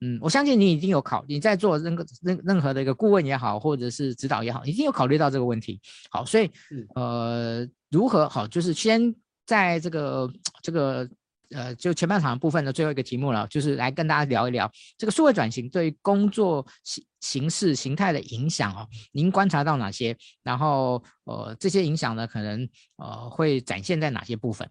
[0.00, 5.80] 嗯，我相信你已经有考，你在做任何任任何的一个顾问也好，或者是指导也好，已经有考虑到这个问题。
[6.10, 6.50] 好，所以
[6.94, 9.14] 呃，如何好，就是先
[9.46, 10.30] 在这个
[10.60, 11.08] 这个
[11.50, 20.16] 呃，就前半场部分的最后一个题目了，就是来跟大家聊一聊这个数位转型对于工作形形式形态的影响哦，您观察到哪些？
[20.42, 24.68] 然后呃，这些影响呢，可能呃会展现在哪些部分？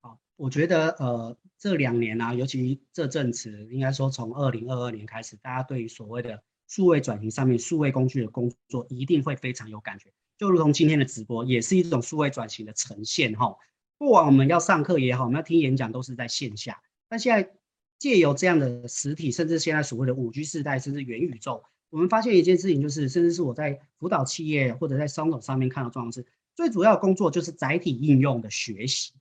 [0.00, 10.12] 好我觉得呃这两年啊，尤其这阵子，应该说从二零二二年开始，大家对于所谓的数位转型上面，数位工具的工作一定会非常有感觉。
[10.38, 13.54] 就如同今天的直播，也是一种数位转型的呈现哈。
[14.00, 17.50] 过往我们要上课也好，我们要听演讲都是在线下，但现在
[17.98, 26.24] 借由这样的实体，甚至现在所谓的五 G 世代，甚至元宇宙，我们发现一件事情，就是甚至是我在辅导企业或者在商总上面看到状况是，
[26.56, 29.12] 最主要的工作就是载体应用的学习。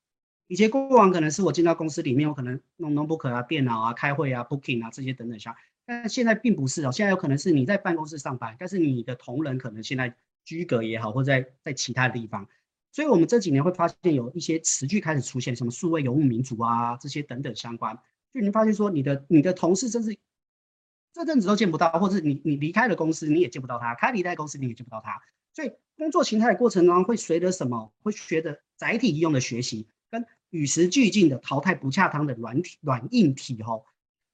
[0.47, 5.53] 以前过往可能是我进到公司里面，我可能弄 notebook 啊、电脑啊、开会啊、booking 啊这些等等下，
[5.85, 10.15] 但现在并不是哦，现在有可能是你在办公室上班，但是你的同仁可能现在
[10.45, 12.47] 居隔也好，或在在其他的地方，
[12.91, 17.97] 所以我们这几年会发现有一些词句开始出现，什么数位游牧民族啊这些等等相关，
[18.33, 20.17] 就你发现说你的你的同事甚至
[21.13, 25.21] 这阵子都见不到，或者你你离开了公司你也见不到他，开离开公司你也见不到他，
[25.53, 27.91] 所以工作形态的过程中会随着什么？
[28.01, 30.25] 会随着载体应用的学习跟。
[30.51, 33.83] 与时俱进的淘汰不恰当的软体软硬体哈，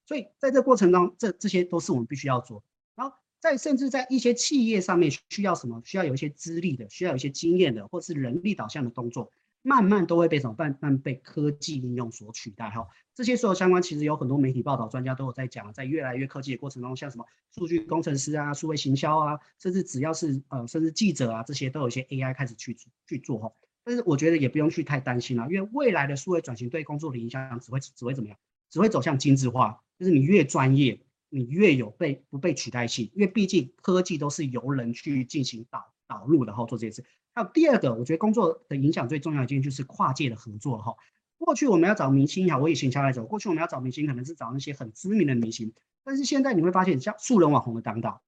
[0.06, 2.64] 所以在这过程中，这这些都是我们必须要做。
[2.94, 3.14] 然后
[3.46, 9.30] 在甚至在一些企业上面需要什么，需要有一些资历的，需要有一些经验的，或是人力导向的动作，
[9.62, 12.88] 慢慢都会被什么慢慢被科技应用所取代哈。
[13.14, 23.52] 这些所有相关，其实有很多媒体报道，专家都有在讲，在越来越科技的过程中，像什么数据工程师啊、数位行销啊，甚至只要是呃，甚至记者啊，这些都有一些 AI 开始去去做哈。
[23.84, 28.36] 但是我觉得也不用去太担心了，因为未来的数位转型对工作的影响只会只会怎么样？
[28.68, 30.98] 只会走向精致化，就是你越专业，
[31.28, 37.04] 你越有被不被取代性，因为毕竟科技都是由人去进行导导入的哈，做这些事。
[37.34, 40.94] 还有第二个，我觉得工作的影响最重要一件就是跨界的合作哈。
[41.38, 48.22] 过去我们要找明星哈，我以前下来走，过去我们要找明星可能是找那些很知名的明星，但是现在你会发现像素人网红的当道，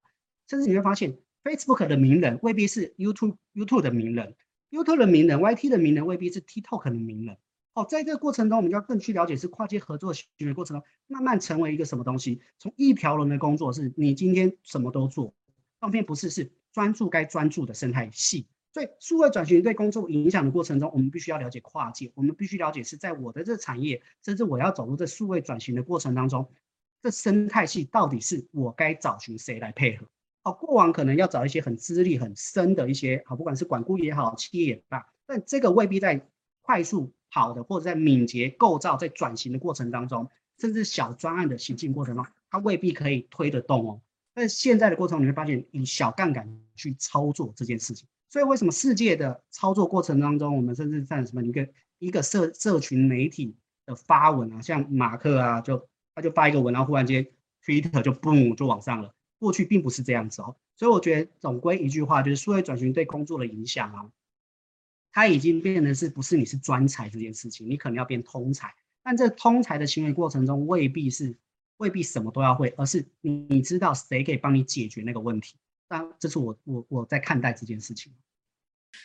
[0.49, 4.35] 甚至你会发现 Facebook 的名人未必是 YouTube YouTube 的名人。
[4.71, 7.39] YouTube 的名人，YT 的名人未必是 TikTok 的名人。
[7.79, 12.41] 哦，在这个过程中，我们就要更去了解是跨界合作行为过程中，慢慢成为一个什么东西。
[12.59, 15.33] 从一条龙的工作，是你今天什么都做，
[15.79, 18.49] 后面不是是专注该专注的生态系。
[18.73, 26.51] 所以，数位转型对工作影响的过程中，我们必须要了解跨界，我们必须了解是在我的这个产业，甚至我要走入这数位转型的过程当中，
[27.01, 30.05] 这生态系到底是我该找寻谁来配合？
[30.43, 36.29] 哦，过往可能要找一些很资历很深的一些，好，不管是管顾也好，企业也罢，但这个未必在
[36.69, 40.29] 快速好的或者在敏捷构造在转型的过程当中，
[40.59, 44.03] 甚至小专案的行进过程中，它未必可以推得动哦。
[44.35, 51.67] 但现在的过程你会发现，以小杠杆去操作这件事情，所以为什么世界的操作过程当中，我们甚至在什么一个
[51.99, 57.27] 一个社社群媒体的发文啊，像马克啊，就他就发一个文，然后忽然间
[57.65, 59.15] Twitter 就嘣就往上了。
[59.39, 64.11] 过去并不是这样子哦，所以我觉得总归一句话，就是数位转型对工作的影响啊，
[65.13, 71.37] 它已经变得是不是你是专才这件事情，你可能要变通才，但这通才的行为过程中未必是
[71.79, 75.57] 未必什么都要会，而是你知道谁可以帮你解决那个问题，
[75.89, 78.13] 当这是我我我在看待这件事情。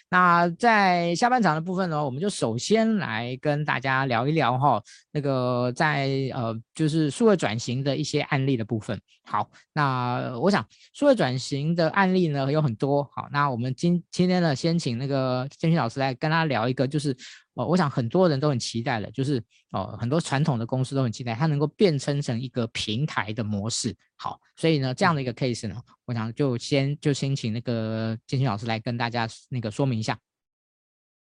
[0.10, 9.00] 那在下半场的部分呢，我们就首先来跟大家聊一聊哈，那个在呃就是数位转型的一些案例的部分。
[9.26, 13.04] 好，那我想数位转型的案例呢有很多。
[13.15, 17.15] 好，那我们今今天呢，先请那个建勋老师来跟他聊一个，就是。
[17.56, 19.39] 哦，我想很多人都很期待的，就是
[19.70, 23.96] 哦，很多传统的公司都很期待它能够变成成一个平台的模式。
[24.16, 30.18] 好，所以呢，这样的一个 case 呢，我想就先就先请那个建勋老师来跟大家那个说明一下。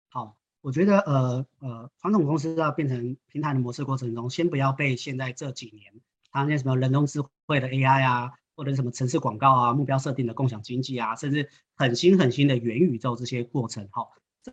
[0.10, 5.94] 好，我觉得呃呃，传统公司要变成平台的模式过程中，先不要被现在这几年
[6.30, 14.06] 它那什么人工智慧的 AI 啊，或者什么城市广告啊、目标设定的共享经济啊，甚至很新很新的元宇宙这些过程，哈。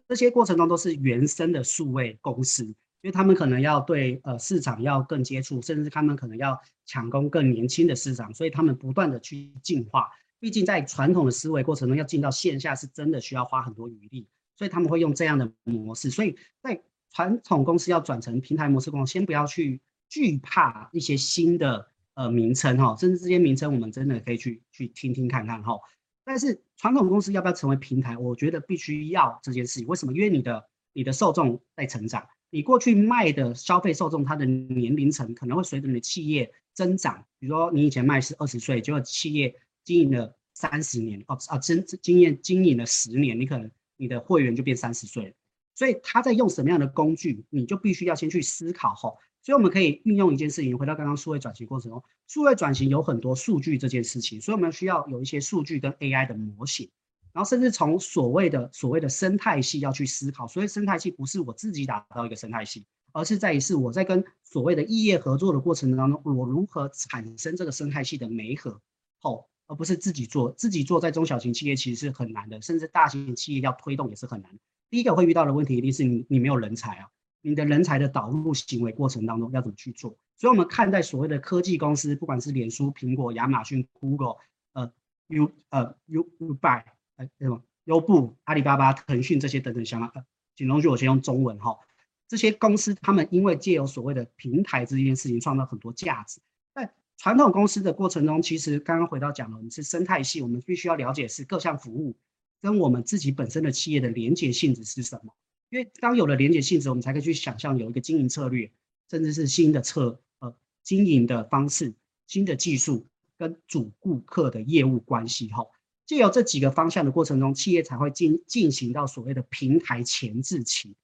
[0.09, 10.11] 这些过程中都是原生的数位公司，因为他们可能要对呃市场要更接触，甚至他们可能要抢攻更年轻的市场，所以他们不断的去进化。
[10.40, 14.26] 毕竟在传统的思维过程中，要进到线下是真的需要花很多余力，
[14.57, 16.11] 所以他们会用这样的模式。
[16.11, 25.78] 所以在传统公司要转成平台模式公司，先不要去惧怕一些新的呃名称哈，甚至这些名称我们真的可以去去听听看看哈。
[26.24, 28.16] 但是传统公司要不要成为平台？
[28.18, 29.88] 我觉得必须要这件事情。
[29.88, 30.12] 为什么？
[30.12, 37.24] 因为你的你的受众在成长，你过去卖的消费受众，他的年龄层可能会随着你的企业增长。
[37.38, 45.32] 比如说你以前卖是二十岁，结果企业经营了三十年，哦啊，经经验经营了十年，你可能你的会员就变三十岁了。
[45.74, 49.18] 所以他在用什么样的工具，你就必须要先去思考后。
[49.44, 56.90] 所以我们可以运用一件事情，回到刚刚数位转型过程中，数位转型有很多数据这件事情，所以我们需要有一些数据跟 AI 的模型，
[57.30, 60.48] 然后甚至从所谓的所谓的生态系要去思考。
[60.48, 68.80] 所以生态系不是我自己打造一个生态系，而是在于是我在跟所谓的异业合作的过程当中，我如何产生这个生态系的媒合，
[69.20, 70.50] 后而不是自己做。
[70.52, 74.59] 自己做在中小型企业其实是很难的，甚至大型企业要推动也是很难。
[74.88, 77.09] 第一个会遇到的问题一定是你你没有人才啊。
[77.46, 80.16] 你的人才的导入行为过程当中要怎么去做？
[80.38, 84.37] 所以，我们看待所谓的科技公司，不管是脸书、苹果、亚马逊、Google，
[84.72, 84.90] 呃
[85.28, 86.83] ，U 呃 U U Buy，
[87.16, 90.24] 呃什么优步、阿里巴巴、腾讯这些等等相关，呃，
[90.57, 91.78] 请容许我先用中文哈。
[92.26, 96.40] 这些公司他们因为借由所谓的平台这件事情，创造很多价值。
[96.74, 102.16] 在传统公司的过程中，其实刚刚回到讲了，我们是生态系，我们必须要了解是各项服务
[102.62, 105.35] 跟我们自己本身的企业的连接性质是什么。
[105.74, 108.70] 因为当有了连接性质，我们才可以去想象有一个经营策略，
[109.10, 111.92] 甚至是新的策呃经营的方式、
[112.28, 115.66] 新的技术跟主顾客的业务关系哈。
[116.06, 120.94] 借由这几个方向的过程中，企业才会进进行到所谓的平台前置期。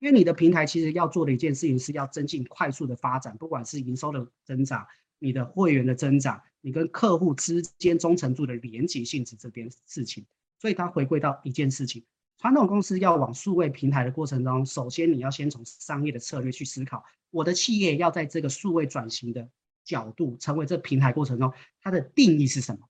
[0.00, 4.86] 因为你的平台其实要做的一件事情是要增进快速的发展，不管是营收的增长、
[5.18, 10.26] 你的会员的增长、你跟客户之间忠诚度的连接性质这边事情，
[10.58, 12.04] 所以它回归到一件事情。
[12.40, 19.46] 传统公司要往数位平台的过程中，首先你要先从商业的策略去思考，我的企业要在这个数位转型的
[19.84, 22.88] 角度成为这平台过程中，它的定义是什么？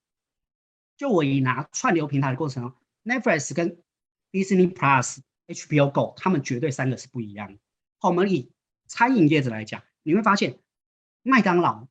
[0.96, 3.76] 就我以拿串流平台的过程中，Netflix 跟
[4.30, 7.58] Disney Plus、HBO Go，他们绝对三个是不一样的。
[8.02, 8.52] 我们以
[8.86, 10.60] 餐饮业者来讲，你会发现
[11.24, 11.88] 麦当劳、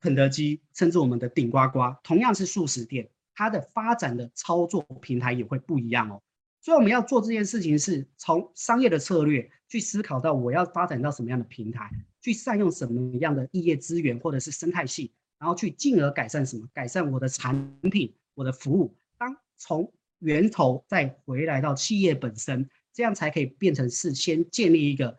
[0.00, 6.20] 肯德基，甚至我们的顶呱呱，同样是速食店，它的发展的操作平台也会不一样哦。
[6.60, 11.88] 所以我们要做这件事情，是从商业的策略去思考到我要发展到什么样的平台，
[12.20, 16.66] 去善用什么样的异业资源或者是生态系，然后去进而改善什么？
[16.74, 18.92] 改善我的产品、我的服务。
[19.16, 25.16] 当从源头再回来到企业本身，这样才可以变成是先建立一个，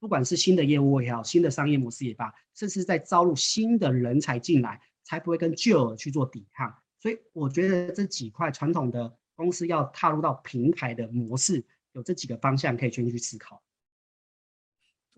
[0.00, 6.74] 不管是新的业务也好，新的商业模式也罢，甚至在招入新的人才进来，才不会跟旧去做抵抗。
[6.98, 9.16] 所以我觉得这几块传统的。
[9.38, 13.62] 公司要踏入到平台的模式，有这几个方向可以先去思考。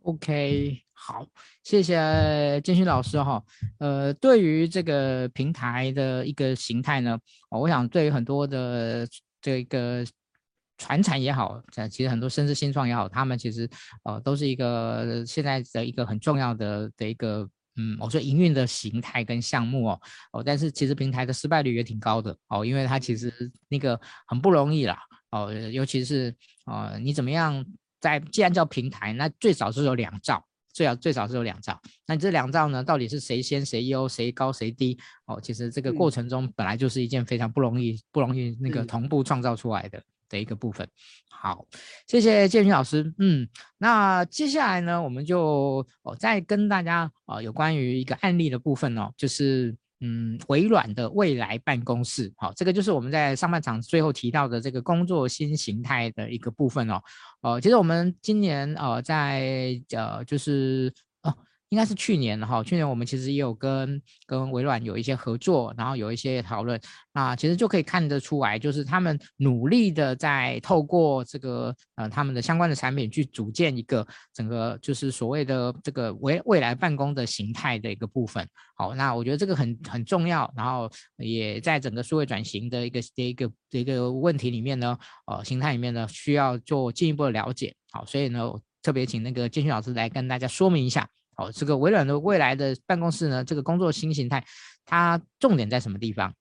[0.02, 1.26] OK，好，
[1.64, 3.42] 谢谢建勋老师哈。
[3.78, 9.08] 呃，对于这个平台的一个形态呢，我想对于很多的
[9.40, 10.04] 这个
[10.76, 13.66] 传产也好，在其实很多甚至新创也好，他们其实
[14.04, 17.48] 呃都是一个现在的一个很重要的的一个。
[17.76, 20.00] 嗯，我说营运的形态跟项目哦，
[20.32, 23.32] 哦，但是其实平台的失败率也挺高的哦，因为它其实
[23.68, 24.98] 那个很不容易啦
[25.30, 26.34] 哦，尤其是
[26.66, 27.64] 呃，你怎么样
[28.00, 35.40] 在既然叫平台，那最少是有两兆，最少最少是有两兆，那你这两兆呢，到底是谁先谁优，谁高谁低哦？
[35.40, 40.02] 其实这个过程中本来就是一件非常不容易、不容易那个同步创造出来的。
[40.30, 40.88] 的一个部分，
[41.28, 41.66] 好，
[42.06, 43.12] 谢谢建勋老师。
[43.18, 57.02] 嗯，那接下来呢，我们就哦再跟大家啊、有关于一个案例的部分哦，就是嗯，微软的未来办公室，好，这个就是我们在上半场最后提到的这个工作新形态的一个部分哦。
[57.42, 60.90] 呃，其实我们今年呃在呃就是。
[61.70, 66.78] 应该是去年哈，去年我们其实也有跟跟微软有一些合作，然后有一些讨论，
[67.12, 74.04] 那其实就可以看得出来，就是他们努力的在透过这个呃他们的相关的产品去组建一个
[74.34, 78.44] 整个就是所谓的这个未未来办公的形态的一个部分。
[78.74, 87.72] 好，那我觉得这个很很重要，然后也在整个数位转型的一个一个一个问题里面呢，呃形态里面呢需要做进一步的了解。
[87.92, 88.52] 好，所以呢，
[88.82, 91.08] 特别请那个建勋老师来跟大家说明一下。
[91.40, 94.44] 哦，这个微软的未来的办公室呢，这个工作新形态，
[94.84, 96.34] 它重点在什么地方？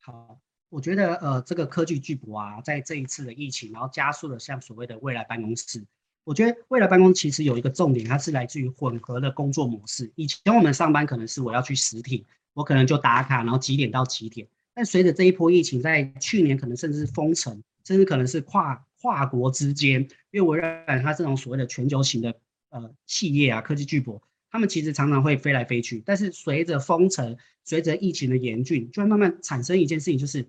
[0.00, 0.38] 好，
[0.68, 5.82] 我觉得呃，这个科技巨擘啊，在这一次的疫情，然后加速了像所谓的未来办公室。
[6.24, 10.12] 我觉得未来办公其实有一个重点，它是来自于混合的工作模式。
[10.14, 14.46] 以前我们上班可能是我要去实体，我可能就打卡，然后几点到几点。
[14.74, 22.34] 但随着这一波疫情，在去年可能甚至是封城，甚至可能是跨跨国之间，因为微软它这种所谓的全球型的。
[22.72, 24.18] 呃，企业啊，科技巨擘，
[24.50, 30.48] 他们其实常常会飞来飞去，但是随着封城，随着疫情的严峻，就会慢慢产生一件事情，就是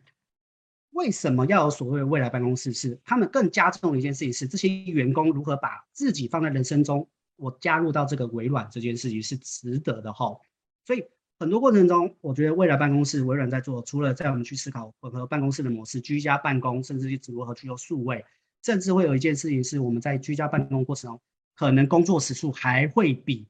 [0.91, 2.71] 为什么要有所谓未来办公室？
[2.71, 7.05] 是他们更加重的一件事情是，这些员工如何把自己放在人生中，
[7.36, 10.34] 我加入到这个微软这件事情是值得的哈。
[10.86, 11.03] 所以
[11.39, 18.24] 很多过程中，我觉得未来办公室，微软在做，除了在我们去思考混合办公室的模式，居家办公，甚至是如何去做数位，
[18.63, 21.21] 甚至会有一件事情是我们在居家办公过程中。
[21.56, 23.47] 可能工作时数还会比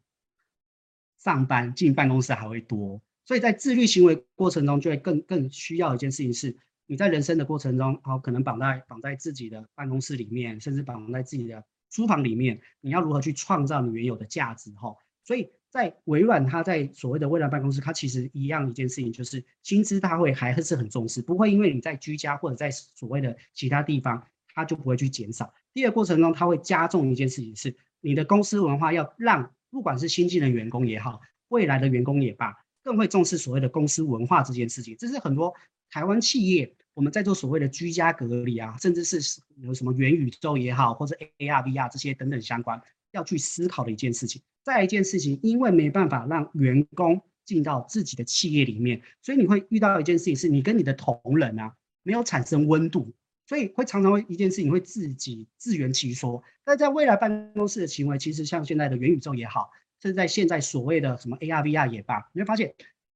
[1.18, 14.70] 上班进办公室还会多，所以在自律行为过程中，就会更更需要一件事情是，你在人生的过程中，好，可能绑在绑在自己的办公室里面，甚至绑在自己的书房里面，你要如何去创造你原有的价值？
[14.72, 14.94] 哈，
[15.24, 25.54] 所以在微软，它在所谓的未来办公室，它其实一样一件事情，就是薪资大会还是很重视，不会因为你在居家或者在所谓的其他地方，它就不会去减少。
[25.74, 27.74] 第二过程中，它会加重一件事情是。
[28.04, 34.94] 你的公司文化要让不管是新进的员工也好，未来的员工也罢，更会重视所谓的公司文化这件事情。
[35.00, 35.54] 这是很多
[35.90, 42.80] 台湾企业我们在做所谓的居家隔离啊，甚至是有什么元宇宙也好，或者 AR、VR 这些等等相关
[43.12, 44.42] 要去思考的一件事情。
[44.64, 51.74] 再一件事情，因为没办法让员工进到自己的企业里面，所以你会遇到一件事情，是你跟你的同仁啊
[52.04, 53.14] 没有产生温度。
[53.54, 59.70] 所以会常常会一件事情会自己自圆其说，但在未来办公室的行为，其实像现在的元宇宙也好，
[60.02, 62.74] 甚至在现在所谓的什么 AR、VR 也罢，你会发现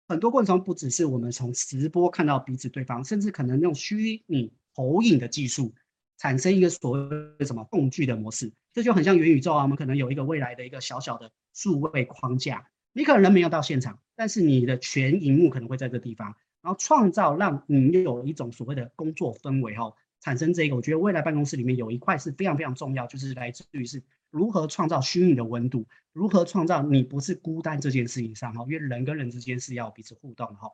[0.07, 5.73] 很多过程中不只是我们从直播看到彼此对方，甚至可能用虚拟投影的技术
[6.19, 7.09] 产生一个所谓
[7.39, 9.63] 的什么共聚的模式，这就很像元宇宙啊。
[9.63, 12.63] 我们可能有一个未来的一个小小的数位框架，
[12.93, 19.91] 你可能人没有到现场，但是你的全萤幕可能会在这地方，然后创造让你有一种所谓的工作氛围哈。
[20.19, 30.71] 产生这个，我觉得未来办公室里面有一块是非常非常重要，就是来自于是如何创造虚拟的温度，如何创造你不是孤单这件事情上哈，因为人跟人之间是要彼此互动的哈。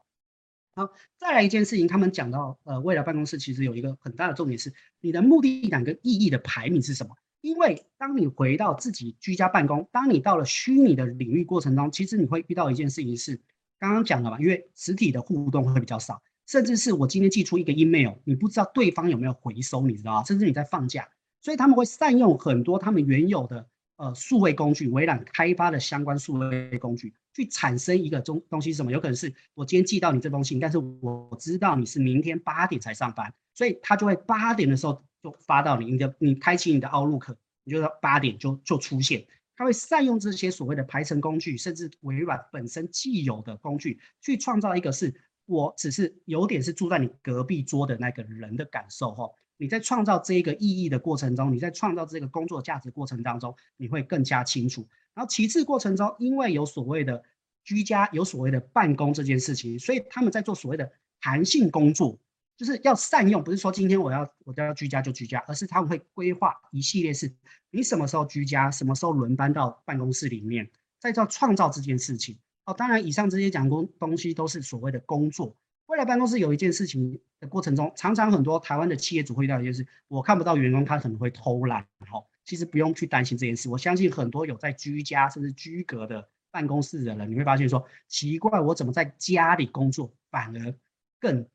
[0.75, 7.15] 好，再来一件事情，他们讲到呃，未来办公室其实有一个很大的重点是你的目的感跟意义的排名是什么？
[7.41, 13.39] 因为当你回到自己居家办公，当你到了虚拟的领域过程中，其实你会遇到一件事情是
[13.77, 16.23] 刚刚讲的嘛，因为实体的互动会比较少。
[16.53, 20.23] 甚至是我今天寄出一个 email，你不知道对方有没有回收，你知道吗？
[20.23, 21.09] 甚至你在放假，
[21.41, 28.91] 所以他们会善用很多他们原有的呃数位工具，微软开发的相关数位工具，去产生一个东东西是什么？
[28.91, 37.33] 有可能是我今天寄到你这封信，但是我知道你是明天八点才上班，所以他就会八点的时候就发到你，你的你开启你的 Outlook，
[37.63, 39.25] 你就说八点就就出现。
[39.55, 45.11] 他会善用这些所谓的排程工具，甚至微软本身既有的工具，去创造一个是。
[45.45, 54.87] 我只是有点是住在你隔壁桌的那个人的感受哈，你在创造这个意义的过程中，你在创造这个工作价值过程当中，你会更加清楚。
[55.13, 57.21] 然后其次过程中，因为有所谓的
[57.63, 60.91] 居家，有所谓的办公这件事情，所以他们在做所谓的
[61.21, 62.17] 弹性工作，
[62.57, 67.31] 就是要善用，不是说今天我要我都要居家就居家，而是他们会规划一系列是，
[67.69, 70.69] 你什么时候居家，什么时候轮班到办公室里面，
[70.99, 72.37] 再做创造这件事情。
[72.65, 75.55] 哦，当然，以上这些讲工东西都是所谓的工作。
[75.87, 81.85] 未来办公室有一件事情的过程中，常常很多台湾的企业主会遇到一件事，我看不到员工他可能会偷懒。
[81.99, 83.67] 哈，其实不用去担心这件事。
[83.67, 90.73] 我相信很多有在居家甚至居隔的办公室的人，你会发现说，奇怪，我怎么在家里工作反而
[91.19, 91.45] 更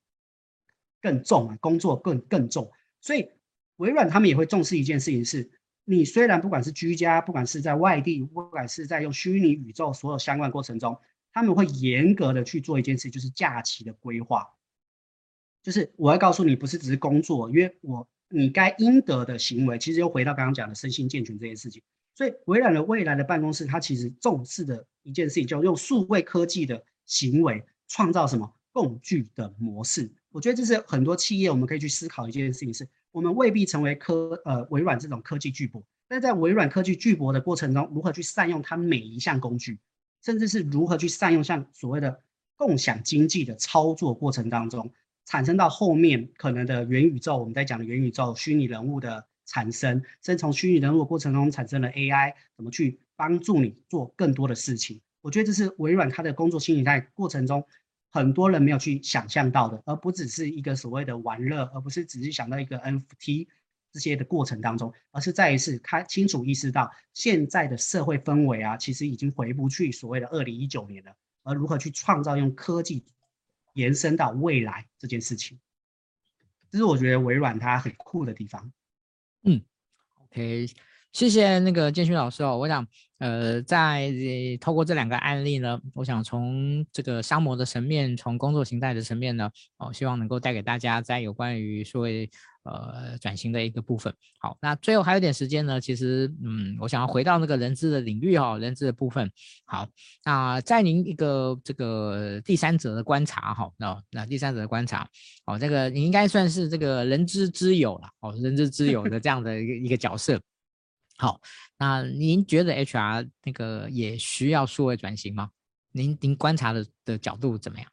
[1.01, 1.57] 更重啊？
[1.59, 2.71] 工作更更重。
[3.01, 3.31] 所以
[3.77, 5.51] 微软他们也会重视一件事情是。
[5.91, 11.01] 你虽然不管是居家，不管是在外地，不管是在用虚拟宇宙所有相关过程中，
[11.32, 14.47] 他们会严格的去做一件事，就是假期的规划。
[15.62, 21.80] 就是我要告诉你，不是只是工作，因为我你该应得的行为，其实又回到刚刚讲的身心健全这件事情。
[22.14, 30.12] 所以微软的未来的办公室，它其实重视的一件事情，就用数位科技的行为创造什么共聚的模式。
[30.28, 39.79] 我觉得这是很多企业我们可以去思考一件事情，是我们未必成为科呃微软这种科技巨擘，但在微软科技巨擘的过程中，如何去善用它每一项工具，
[40.23, 42.21] 甚至是如何去善用像所谓的
[42.57, 44.93] 共享经济的操作过程当中。
[45.25, 55.01] 产生到后面可能的元宇宙，我们在讲的元宇宙虚拟人物的产生，甚至从虚拟人物过程中产生了 AI，怎么去帮助你做更多的事情？
[55.21, 57.67] 我觉得这是微软它的工作新形态过程中，
[58.11, 63.49] 很多人没有去想象到的，而不只是一个所谓的玩乐，而不是只是想到一个 NFT
[63.93, 73.05] 这些的过程当中，而是再一次他清楚意识到现在的社会氛围啊，其实已经回不去所谓的二零一九年了，而如何去创造用科技。
[73.75, 75.61] 延伸到未来这件事情，
[76.69, 78.73] 这是我觉得微软它很酷的地方。
[79.45, 79.63] 嗯
[80.25, 80.69] ，OK，
[81.13, 82.57] 谢谢那个建勋老师哦。
[82.57, 82.87] 我想，
[83.19, 84.13] 呃，在
[84.61, 92.31] 透过这两个案例呢，我想从这个商模的层面，从工作形态的层面呢，哦，希望能够带给大家在有关于所谓。
[92.65, 94.13] 呃，转型的一个部分。
[94.39, 99.31] 好，那最后还有点时间呢，其实，嗯，我想要回到那个人资的领域哈、哦，人资的部分。
[99.65, 99.89] 好，
[100.23, 105.09] 那在您一个这个第三者的观察哈，那那第三者的观察，
[105.47, 110.39] 哦，这个你应该算是这个人资之友了，哦，人资之友的这样的一个一个角色。
[111.19, 111.43] 好，
[111.77, 115.51] 那您觉得 HR 那个也需要数位转型吗？
[115.93, 117.93] 您您观察的的角度怎么样？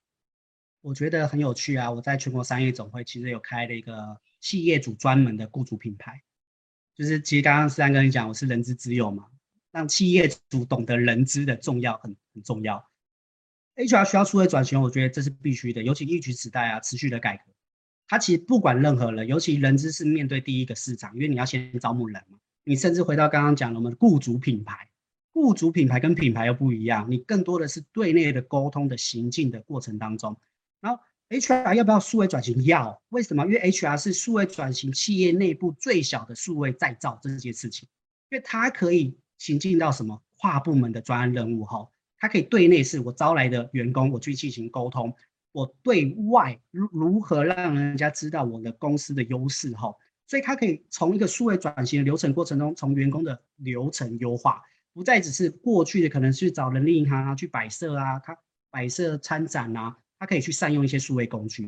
[0.82, 4.18] 我觉得很有趣啊，我在全国商业总会其实有开了一个。
[4.42, 6.22] 企业主专门的雇主品牌，
[6.94, 9.26] 就是其实刚刚思安跟你讲，我是人资之友嘛，
[9.72, 12.88] 让企业主懂得人资的重要很很重要。
[13.76, 17.44] HR 需要数位转型，我觉得这是必须的，尤其一举时代啊，持续的改革。
[18.08, 22.38] 它其实不管任何人，尤其人资是面对第一个市场，因为你要先招募人嘛。
[22.66, 24.90] 你甚至回到刚刚讲的我们的雇主品牌，
[25.32, 30.36] 雇主品牌跟品牌又不一样，你更多的是对内的沟通的行进的过程当中，
[30.82, 31.02] 然后。
[31.28, 32.64] HR 要不要数位转型？
[32.66, 33.44] 要，为什么？
[33.48, 37.90] 因为 HR 是数位转型企业内部最小的数位再造这件事情，
[38.30, 41.90] 因为它可以行进到什么跨部门的专案任务哈，
[42.20, 45.10] 它可以对内是我招来的员工，我去进行沟通；
[45.52, 49.92] 我对外如如何让人家知道我的公司的优势哈，
[50.28, 54.62] 所以它可以从一个数位转型的流程过程中，从员工的流程优化，
[54.94, 58.38] 不再只是过去的可能去找人力银行啊去摆设啊，他
[58.70, 59.98] 摆设参展啊。
[60.18, 61.64] 他可以去善用一些数位工具，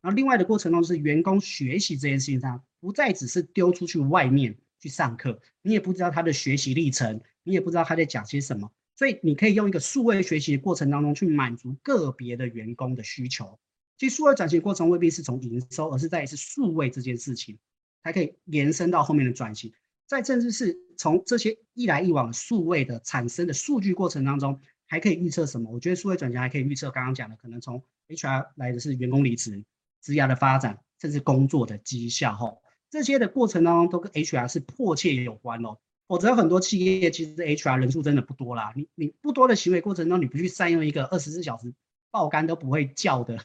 [0.00, 13.58] 然后另外的过程中是员工学习这件事情上，不再只是丢出去外面去上课，你也不知道他的学习历程，你也不知道他在讲些什么，所以你可以用一个数位学习的过程当中去满足个别的员工的需求。
[13.98, 17.58] 其实数位转型过程未必是从营收，而是在于是数位这件事情，
[18.02, 19.72] 才可以延伸到后面的转型。
[20.06, 24.60] 再甚至是从这些一来一往数位的产生的数据过程当中。
[24.90, 25.70] 还可以预测什么？
[25.70, 29.62] 我觉得数位转型还可以预测刚刚讲的，可能从 HR 来的是员工离职、
[30.00, 32.56] 职涯的发展，甚至工作的绩效哈，
[32.88, 35.76] 这些的过程当中都跟 HR 是迫切有关哦。
[36.06, 41.74] 否则很多企业其实 HR 人数真的不多啦，你你不多的行为过程中，你不去善用一个二十四小时
[42.10, 43.38] 爆肝都不会叫的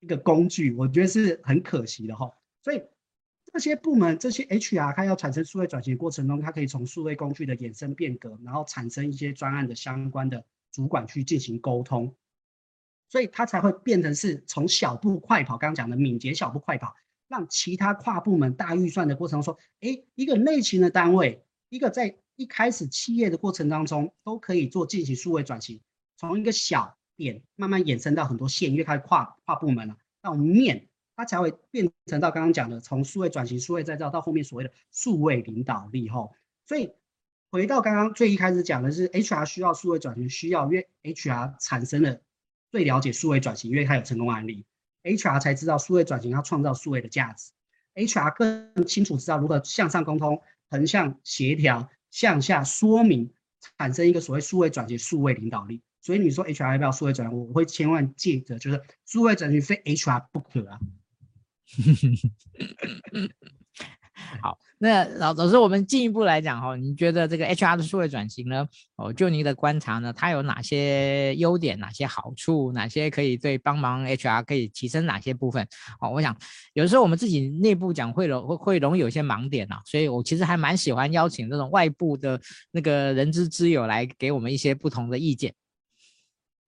[0.00, 2.30] 一个工具，我觉得是很可惜的哈。
[2.62, 2.82] 所以
[3.52, 10.44] 这些部门这些 HR 它要产生数位转型的过程中，它可以从数位工具的衍生变革，然后产生一些专案的相关的。
[10.74, 12.16] 主管去进行沟通，
[13.10, 16.94] 所以它才会变成是从小步快跑，刚刚讲的敏捷小步快跑，
[17.28, 25.78] 让其他跨部门大预算的过程中说，哎，一个内勤的单位，一个在一开始企业的过程当中都可以做进行数位转型，
[26.16, 30.88] 从一个小点慢慢延伸到很多线，因为它跨跨部门了，到面，
[31.22, 36.32] 它才会变成到刚刚讲的从数位转型、数位再造到后面所谓的数位领导力吼，
[36.66, 36.90] 所以。
[37.52, 42.18] 回到刚刚最一开始讲的是 HR 需要数位转型，需要因为 HR 产生了
[42.70, 44.64] 最了解数位转型，因为它有成功案例
[45.02, 47.52] ，HR 才知道数位转型要创造数位的价值
[47.94, 53.30] ，HR 更清楚知道如何向上沟通、横向协调、向下说明，
[53.76, 55.82] 产生一个所谓数位转型、数位领导力。
[56.00, 57.38] 所以你说 HR 要不要数位转型？
[57.38, 60.80] 我会千万记得，就是数位转型非 HR 不可啊。
[64.40, 68.66] 好，那老老师，我们进一步来讲哈，你觉得这个 HR 的数位转型呢？
[68.96, 71.78] 哦，就您的观察呢，它有哪些优点？
[71.78, 72.72] 哪些好处？
[72.72, 75.66] 哪些可以对帮忙 HR 可以提升哪些部分？
[76.00, 76.36] 哦，我想
[76.74, 85.52] 有时候我们自己内部讲会容会会容易有些盲点啊，所以我其实还蛮喜欢邀请这种外部的那个人资之友来给我们一些不同的意见。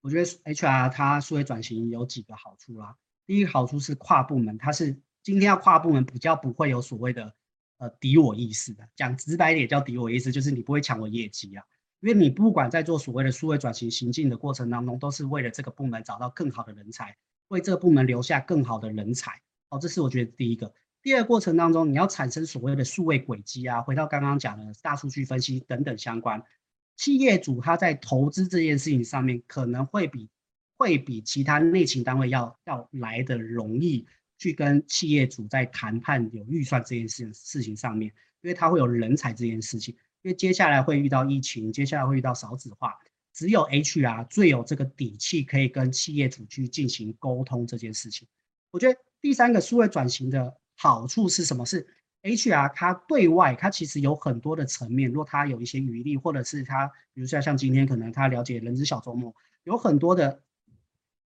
[0.00, 2.94] 我觉得 HR 它数位转型有几个好处啦。
[3.26, 7.34] 第一个好处是跨部门，它是今天要跨部门比较不会有所谓的
[7.78, 8.86] 呃敌我意识的。
[8.94, 11.64] 讲直白一点叫敌我意识，就是你不会抢我业绩啊。
[12.00, 17.16] 因为你不管在做所谓的数位转型行进的过程当中，都是为了这个部门找到更好的人才，
[17.48, 19.40] 为这个部门留下更好的人才。
[19.70, 20.74] 哦，这是我觉得第一个。
[21.00, 26.42] 第二个过程当中，你要产生所谓的数位轨迹啊，回到刚刚讲的大数据分析等等相关，
[26.96, 30.28] 企业主他在投资这件事情上面，可能会比
[30.84, 34.06] 会比其他内勤单位要要来得容易
[34.36, 38.12] 去跟企业主在谈判有预算这件事事情上面，
[38.42, 39.96] 因为他会有人才这件事情。
[40.20, 42.94] 因为接下来会遇到疫情，接下来会遇到少子化，
[43.32, 48.28] 只有 HR 最有这个底气，可以跟企业主去进行沟通这件事情。
[48.70, 51.64] 我觉得第三个数位转型的好处是什么？
[51.64, 51.86] 是
[52.22, 55.08] HR 它对外，它其实有很多的层面。
[55.08, 60.42] 如果它有一些余力，或者是它，比如说像今天可能他了解人资小周末，有很多的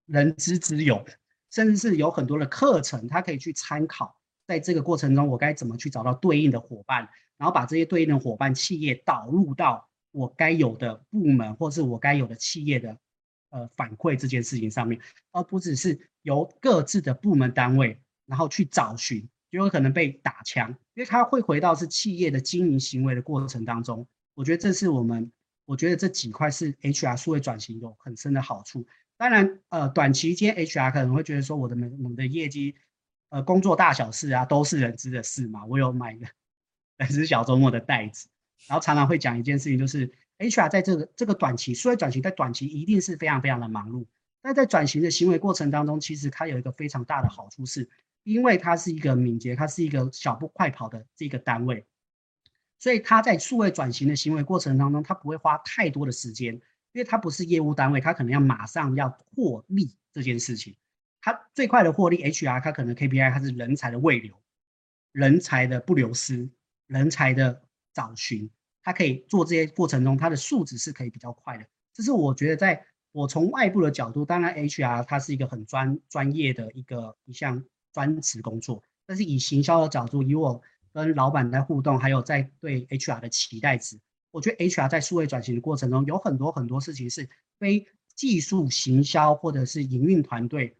[0.09, 1.05] 人之之有，
[1.51, 4.15] 甚至是有很多的课程，他可以去参考。
[4.47, 7.07] 在这个过程中，我该怎么去找到对应的伙伴？
[7.37, 12.97] 然后把这些对应的伙伴企业导入到我该有的部门，或是我该有的企业的
[13.51, 14.99] 呃反馈这件事情上面，
[15.31, 24.05] 而不只是由各自的部门单位然后去找寻，就有可能被打枪，因为它会回到是企业的经营行为的过程当中。
[24.33, 25.31] 我觉得这是我们，
[25.65, 28.85] 我觉得这几块是 HR 数位转型有很深的好处。
[29.19, 32.73] 当然，呃，短期间 HR 可能会觉得说，我的我们的业绩，
[33.27, 36.25] 呃，工作大小事啊，都是人知的事嘛，我有买的。
[36.95, 38.29] 人知小周末的袋子，
[38.65, 44.05] 然后常常会讲一件事情，就是 HR 在这个这个短期，数位转型在短期一定是非常非常的忙碌，
[44.41, 47.89] 但在转型的行为过程当中，其实它有一个非常大的好处是，
[48.23, 51.85] 因为它是一个敏捷，它是一个小步快跑的这个单位，
[52.79, 56.61] 所以它在数位转型的行为过程当中，它不会花太多的时间，
[56.91, 60.75] 因为它不是业务单位，它可能要马上要获利这件事情，
[61.21, 64.35] 它最快的获利 HR 它可能 KPI 它是人才的未留，
[65.11, 66.49] 人才的不流失。
[66.89, 67.61] 人才的
[67.93, 68.49] 找寻，
[68.81, 71.63] 他可以做这些过程中，他的数值是可以比较快的。
[71.93, 77.63] 这是我觉得，在我从外部的角度，当然 HR 它是一个很专专业的一个一项
[77.93, 80.59] 专职工作，但是以行销的角度，以我
[80.91, 83.99] 跟老板在互动，还有在对 HR 的期待值，
[84.31, 90.77] 我觉得 HR 在数位转型的过程中，有很多很多事情是非技术行销或者是营运团队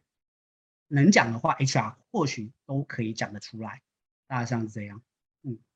[0.88, 3.82] 能讲的话，HR 或许都可以讲得出来。
[4.28, 5.02] 大概像是这样。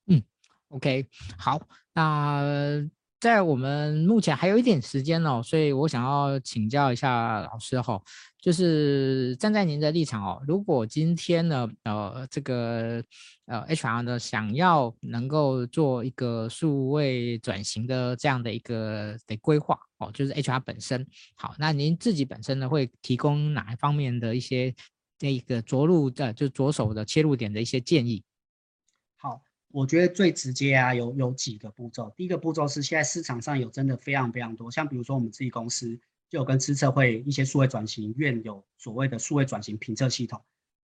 [0.05, 0.24] 嗯
[0.67, 1.07] ，OK，
[1.38, 2.89] 好，那
[3.24, 7.97] 在我们目前还有一点时间哦，所以我想要请教一下老师哈，
[8.41, 13.01] 就是站在您的立场哦，如果今天呢，呃，这个
[13.45, 24.76] 呃 HR 呢想要能够做一个数位转型的这样的一个的规划哦，就是 HR 本身，好，那您自己本身呢会提供哪一方面的一些
[25.17, 28.21] 这一个着陆的就着手的切入点的一些建议？
[29.74, 32.13] 我觉得最直接啊，有有几个步骤。
[32.15, 35.99] 第一个步骤是现在市场上有真的非常非常多，像比如说我们自己公司
[36.30, 40.39] 就有跟资策会一些数位转型院有所谓的数位转型评测系统，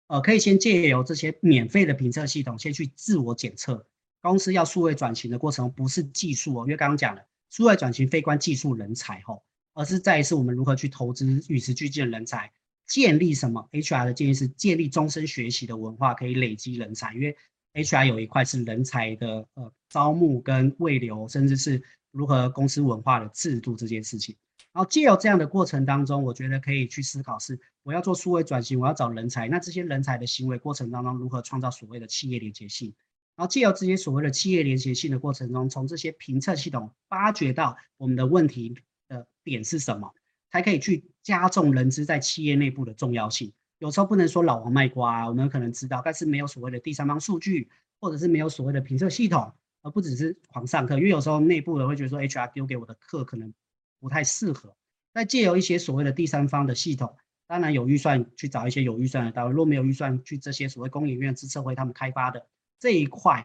[0.08, 3.86] 呃，可以先借由这些免费的评测系统先去自我检测。
[4.20, 12.50] 公司要数位转型的过程不是技术哦，因为刚刚讲了数位转型非关技术人才吼，而是在于是我们如何去投资与时俱进的人才，
[12.88, 17.36] 建立什么？HR 的建议是建立终身学习的文化，可以累积人才，因为。
[17.74, 24.36] HR 有一块是人才的呃招募跟未留，甚至是如何公司文化的制度这件事情。
[24.72, 32.94] 然后借由这样的过程当中，我觉得可以去思考是我要做数位转型，我要找人才，那这些人才的行为过程当中如何创造所谓的企业连结性？
[33.36, 38.74] 然后借由这些所谓的企业连结性的过程中，从这些评测系统发掘到我们的问题
[39.08, 40.14] 的点是什么，
[40.50, 43.52] 才可以去加重人资在企业内部的重要性。
[43.82, 47.68] 有时候不能说老王卖瓜，我们可能知道，但是没有所谓的第三方数据，
[48.00, 49.52] 或者是没有所谓的评测系统，
[49.82, 50.96] 而不只是狂上课。
[50.98, 53.52] 因为有时候内部的会觉得说，HR 丢给我的课可能
[53.98, 54.76] 不太适合。
[55.12, 57.16] 那借由一些所谓的第三方的系统，
[57.48, 62.46] 当然有预算去找一些有预算的单位，如果没有预算去这些所谓工研院、资策会他们开发的
[62.78, 63.44] 这一块，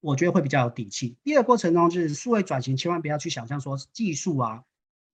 [0.00, 1.16] 我觉得会比较有底气。
[1.24, 4.62] 第二个过程中就是数位转型，千万不要去想象说技术啊，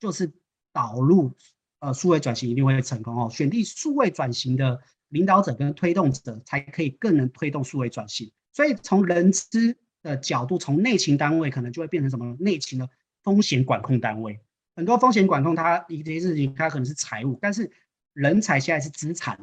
[0.01, 0.33] 就是
[0.73, 1.33] 导入。
[1.81, 3.31] 呃，数位转型一定会成功哦。
[3.31, 8.33] 选定数位转型的领导者跟推动者，才可以更能推动数位转型。
[8.53, 12.35] 所以从人资的角度，从内勤单位可能就会变成什么？
[12.41, 12.89] 内勤的
[13.23, 14.41] 风险管控单位。
[14.75, 17.71] 很多风险管控，它一些事情，它可能是财务，但是
[18.13, 19.39] 人才现在是资产，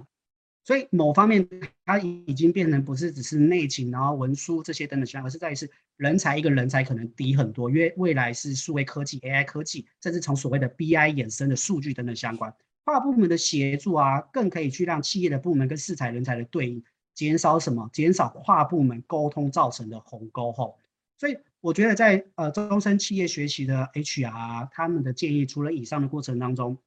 [0.66, 1.48] 所以某方面
[1.86, 12.56] 它已经变成不是只是内勤，然后文书这些等等相关，而是在于是人才，一个人才可能低很多，因为未来是数位科技、AI 科技，甚至从所谓的 BI 衍生的数据等等相关，
[12.86, 16.82] 跨部门的协助啊，更可以去让企业的部门跟适才人才的对应，
[17.14, 17.90] 减少什么？
[17.92, 20.78] 减少跨部门沟通造成的鸿沟后。
[21.18, 26.78] 所以我觉得在呃终身企业学习的 HR 他们的建议，除了以上的过程当中，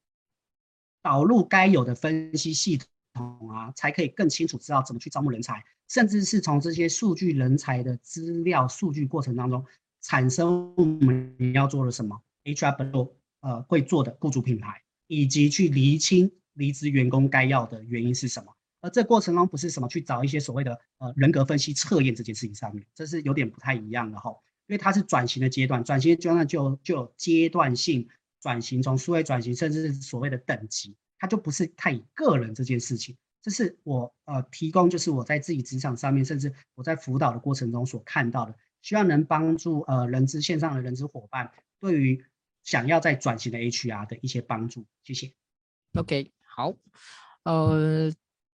[1.02, 2.88] 导入该有的分析系统。
[3.24, 9.64] 啊，才可以更清楚知道怎么去招募人才，甚至是从这些数据人才的资料数据过程当中
[10.02, 12.92] 产生我们要做的什么 HR 本
[13.40, 18.52] 呃会做的雇主品牌，以及去厘清离职员工该要的原因是什么。
[18.80, 24.30] 而这过程中不是什么去找一些所谓的呃人格分析测验这件事情上面，这是有点不太一样的哈，
[24.66, 28.08] 因为它是转型的阶段，转型阶段就就有阶段性
[28.40, 30.94] 转型，从数位转型，甚至是所谓的等级。
[31.18, 42.24] 它就不是太以个人这件事情，这是我呃提供，就是我在自己职场上面，甚至我在辅导的过程中所看到的，希望能帮助呃人资线上的人资伙伴，对于
[42.64, 44.84] 想要在转型的 HR 的一些帮助。
[45.04, 45.32] 谢谢。
[45.94, 46.74] OK，好，
[47.44, 48.12] 呃。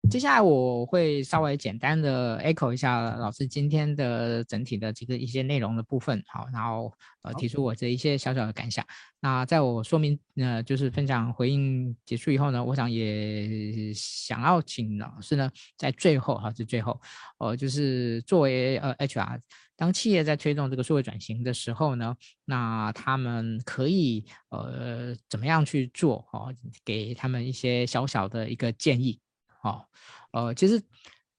[0.08, 6.90] 接下来我会稍微简单的 echo 一下老师今天的整体的这个一些内容的部分，好，然后
[7.22, 8.86] 呃提出我这一些小小的感想。
[9.20, 16.98] 那在我说明呃就是分享回应结束以后呢，我想也想要请老师呢在最后哈，在最后，
[17.38, 19.40] 呃就是作为呃 HR，
[19.76, 26.26] 当企业在推动这个数位转型的时候呢，那他们可以呃怎么样去做？
[26.32, 26.54] 哦，
[26.84, 29.18] 给他们一些小小的一个建议。
[29.66, 29.84] 哦，
[30.32, 30.82] 呃，其实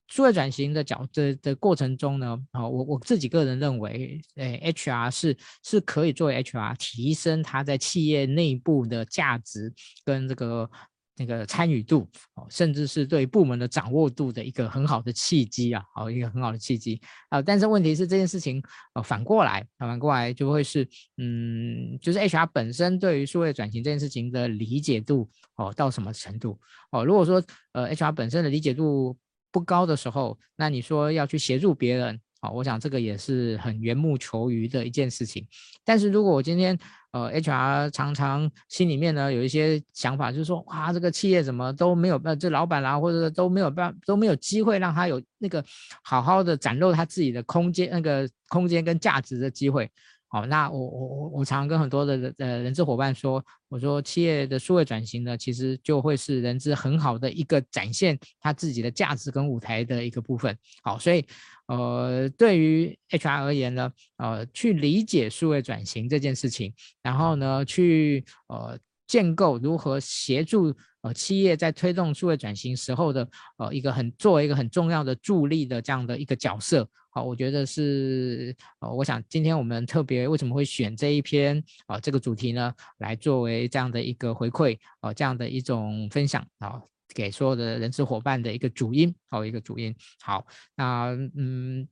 [0.08, 9.74] 数位转型的角的的过程中呢，啊，我我自己个人认为，诶，HR 是是可以作为 HR 提升他在企业内部的价值
[10.06, 10.70] 跟这个
[11.18, 17.42] 那个参与度，哦，甚至是对部门的掌握度的一个很好的契机啊，好，一个很好的契机啊。
[17.42, 18.64] 但是问题是这件事情，
[18.94, 20.88] 呃，反过来，反过来就会是，
[21.18, 25.30] 嗯，就是 HR 本身对于数位转型这件事情的理解度。
[25.56, 26.60] 哦，到什么程度？
[26.92, 29.18] 哦，如果说呃 HR 本身的理解度
[29.52, 35.46] 不高的时候，那你说要去协助别人，哦，我想这个也是很缘木求鱼的一件事情。
[35.84, 36.78] 但是如果我今天
[37.12, 45.64] 呃 HR 常常心里面呢有一些想法，就是说哇，这个企业怎么都没有，呃，这老板啦，或者都没有办都没有机会让他有那个
[46.04, 49.90] 好好的展露他自己的空间，那个空间跟价值的机会。
[50.38, 60.56] 好，那我我我我常常跟很多的呃人资伙伴说，我说企业的数位转型呢，其实就会是人资很好的一个展现他自己的价值跟舞台的一个部分。
[60.84, 61.26] 好，所以
[61.66, 66.72] 呃，对于 HR 而言呢，呃，去理解数位转型这件事情，
[67.02, 68.78] 然后呢，去呃
[69.08, 70.72] 建构如何协助
[71.02, 73.28] 呃企业在推动数位转型时候的
[73.58, 76.88] 呃一个很作为一个很重要的助力的这样的一个角色。
[77.18, 86.80] 好，我觉得是，呃，我想今天我们特别为什么会选这一篇啊，这个主题呢，来作为这样的一个回馈，啊，这样的一种分享啊，
[87.16, 89.96] 给所有的人资伙伴的一个主因，好，呃，一个主因。
[90.22, 90.46] 好，
[90.76, 91.88] 那嗯，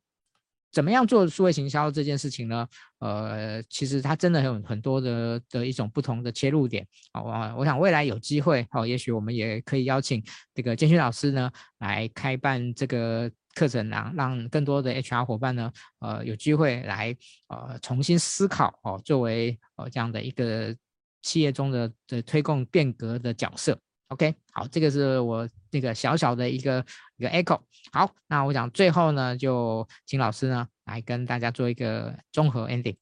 [0.71, 2.67] 怎么样做数位行销这件事情呢？
[2.99, 6.85] 呃，其实它真的有很多的的一种不同的切入点。
[7.13, 10.23] 好啊，我想未来有机会，好，呃，也许我们也可以邀请
[10.53, 11.49] 这个建勋老师呢
[11.79, 13.31] 来开办这个。
[13.55, 17.15] 课程让让更多的 HR 伙伴呢，呃，有机会来
[17.47, 20.75] 呃重新思考哦，作为呃这样的一个
[21.23, 23.79] 企业中的的推动变革的角色。
[24.09, 26.85] OK，好，这个是我那个小小的一个
[27.17, 27.59] 一个 echo。
[27.91, 32.97] 好，那我想最后呢，就请老师呢来跟大家做一个综合 ending。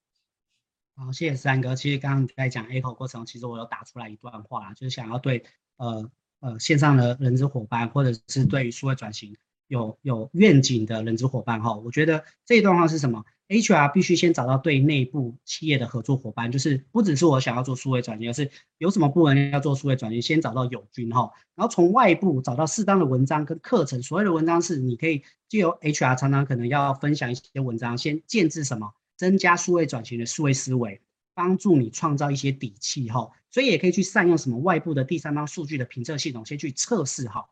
[0.95, 1.75] 好，谢谢三哥。
[1.75, 5.43] 其实刚刚在讲 echo 过程，其实我有打出来一段话，就是想要对
[5.77, 9.35] 呃呃线上的人资伙伴，或者是对于数位转型。
[9.67, 24.01] 有有愿景的人资伙伴哈，我觉得这一段话是什么？HR 必须先找到对内部企业的合作伙伴，就是不只是我想要做数位转型，而是有什么部门要做数位转型，先找到友军哈，然后从外部找到适当的文章跟课程。
[24.01, 31.01] 所谓的文章是你可以借由 HR 常常可能要分享一些文章，先建置什么，增加数位转型的数位思维，
[31.33, 33.29] 帮助你创造一些底气哈。
[33.51, 37.45] 所以也可以去善用什么外部的第三方数据的评测系统，先去测试哈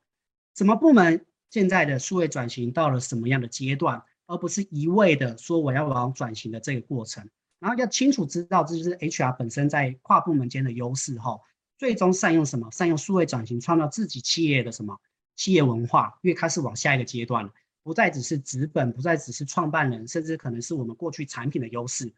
[0.55, 1.25] 什么部门。
[1.51, 7.29] 现在的数位转型到了什么样的阶段，而不是一味的说我要往转型的这个过程，
[7.59, 11.41] 然后要清楚知道这就是 HR 本身在跨部门间的优势哈，
[11.77, 12.71] 最终善用什么？
[12.71, 14.97] 善用数位转型创造自己企业的什么
[15.35, 17.51] 企业文化，因为开始往下一个阶段了，
[17.83, 22.13] 不再只是资本，不再只是创办人，甚至可能是我们过去产品的优势，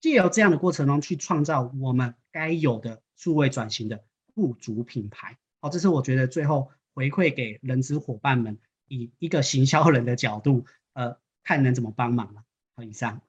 [0.00, 4.04] 借由这样的过程中去创造我们该有的数位转型的
[4.36, 5.36] 雇主品牌。
[5.60, 6.70] 好，这是我觉得最后。
[6.94, 8.58] 回馈给人资伙伴们，
[8.88, 10.64] 以一个行销人的角度，
[10.94, 12.42] 呃，看能怎么帮忙了。
[12.74, 13.20] 好，以上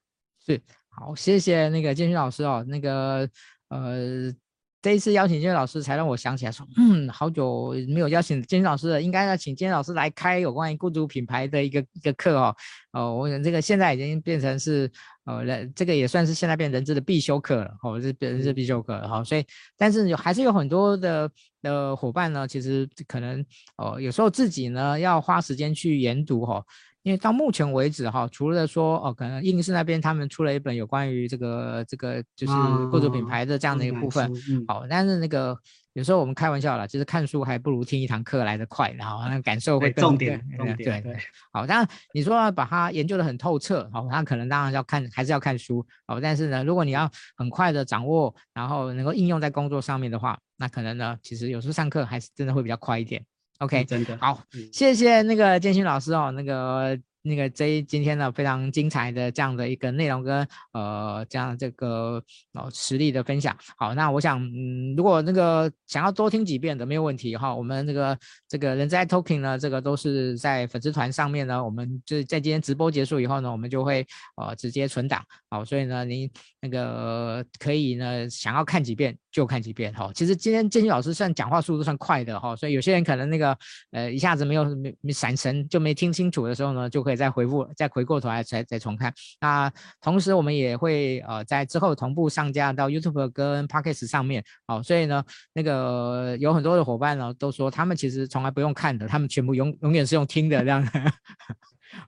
[0.46, 3.30] 是好，谢谢那个建勋老师哦，那个
[3.68, 4.34] 呃。
[4.82, 12.56] 这一次邀请建勋老师，才让我想起来说，嗯，好久没有邀请建勋老师了，应该要请建勋老师来开有关于雇主品牌的一个一个课哦。
[12.94, 14.90] 哦，我想这个现在已经变成是，
[15.26, 19.24] 呃，这个也算是现在变人资的必修课了，哦，是人资必修课了哈。
[19.24, 19.46] 所以，
[19.78, 21.30] 但是有还是有很多的
[21.62, 23.46] 的伙伴呢，其实可能，
[23.78, 26.64] 哦，有时候自己呢要花时间去研读哈。
[27.10, 32.54] 因为到目前为止哈，除了说哦，可能应试那边他们出了一本有关于这个这个就是
[32.92, 34.32] 雇主品牌的这样的一个部分，
[34.68, 35.58] 好，但是那个
[35.94, 41.18] 有时候我们开玩笑了，就是看书还不如听一堂课来得快，然后那感受会更重点，重点对对。
[41.52, 53.26] 好，当然你说要把它研究的很透彻，好，那可能当然要看还是要看书，好，但是呢，如果你要很快的掌握，然后能够应用在工作上面的话，那可能呢，其实有时候上课还是真的会比较快一点。
[53.60, 54.42] OK，真的好，
[54.72, 63.54] 谢谢那个建勋老师哦，那个那个这一今天呢非常精彩的这样的一个内容跟呃这样这个哦实力的分享。
[63.78, 74.08] 好，那我想嗯，如果那个想要多听几遍的没有问题哈，我们这个这个人资 iTalking 呢，这个都是在粉丝团上面呢，我们就是在今天直播结束以后呢，我们就会
[74.38, 75.22] 呃直接存档。
[75.50, 76.32] 好，所以呢，您
[76.62, 79.18] 那个可以呢想要看几遍。
[79.32, 83.58] 就看几遍哈，其实今天建勋老师算讲话速度算快的哈，所以有些人可能那个
[83.92, 89.14] 呃一下子没有没没闪神就没听清楚的时候呢，就可以再回复再回过头来再再重看。
[89.40, 89.72] 那
[90.02, 95.24] 同时我们也会呃在之后同步上架到 YouTube 跟 Podcast 上面，好，所以呢
[95.54, 100.84] 那个有很多的伙伴呢都说他们其实从来不用看的，他们全部永永远是用听的这样。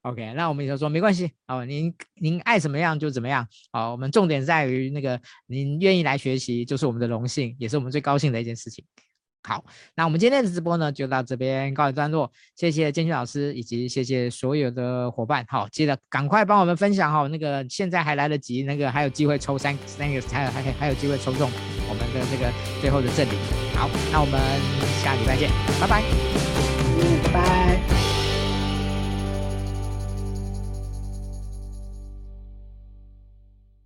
[0.04, 3.92] OK，那我们也就说没关系哦，您您爱怎么样就怎么样哦。
[3.92, 8.84] 我们重点在于那个您愿意来学习，就是我们的荣幸，也是我们最高兴的一件事情。
[9.44, 9.66] 好，
[9.96, 15.44] 那我们今天的直播呢就到这边告一段落，谢谢建勋老师以及谢谢所有的伙伴。
[15.50, 21.50] 好，记得赶快帮我们分享哈，那个现在还来得及，那个还有机会抽三三个，还有还还还有机会抽中
[21.90, 23.32] 我们的这个最后的赠礼。
[23.74, 24.40] 好，那我们
[25.02, 27.81] 下礼拜见，拜，拜拜。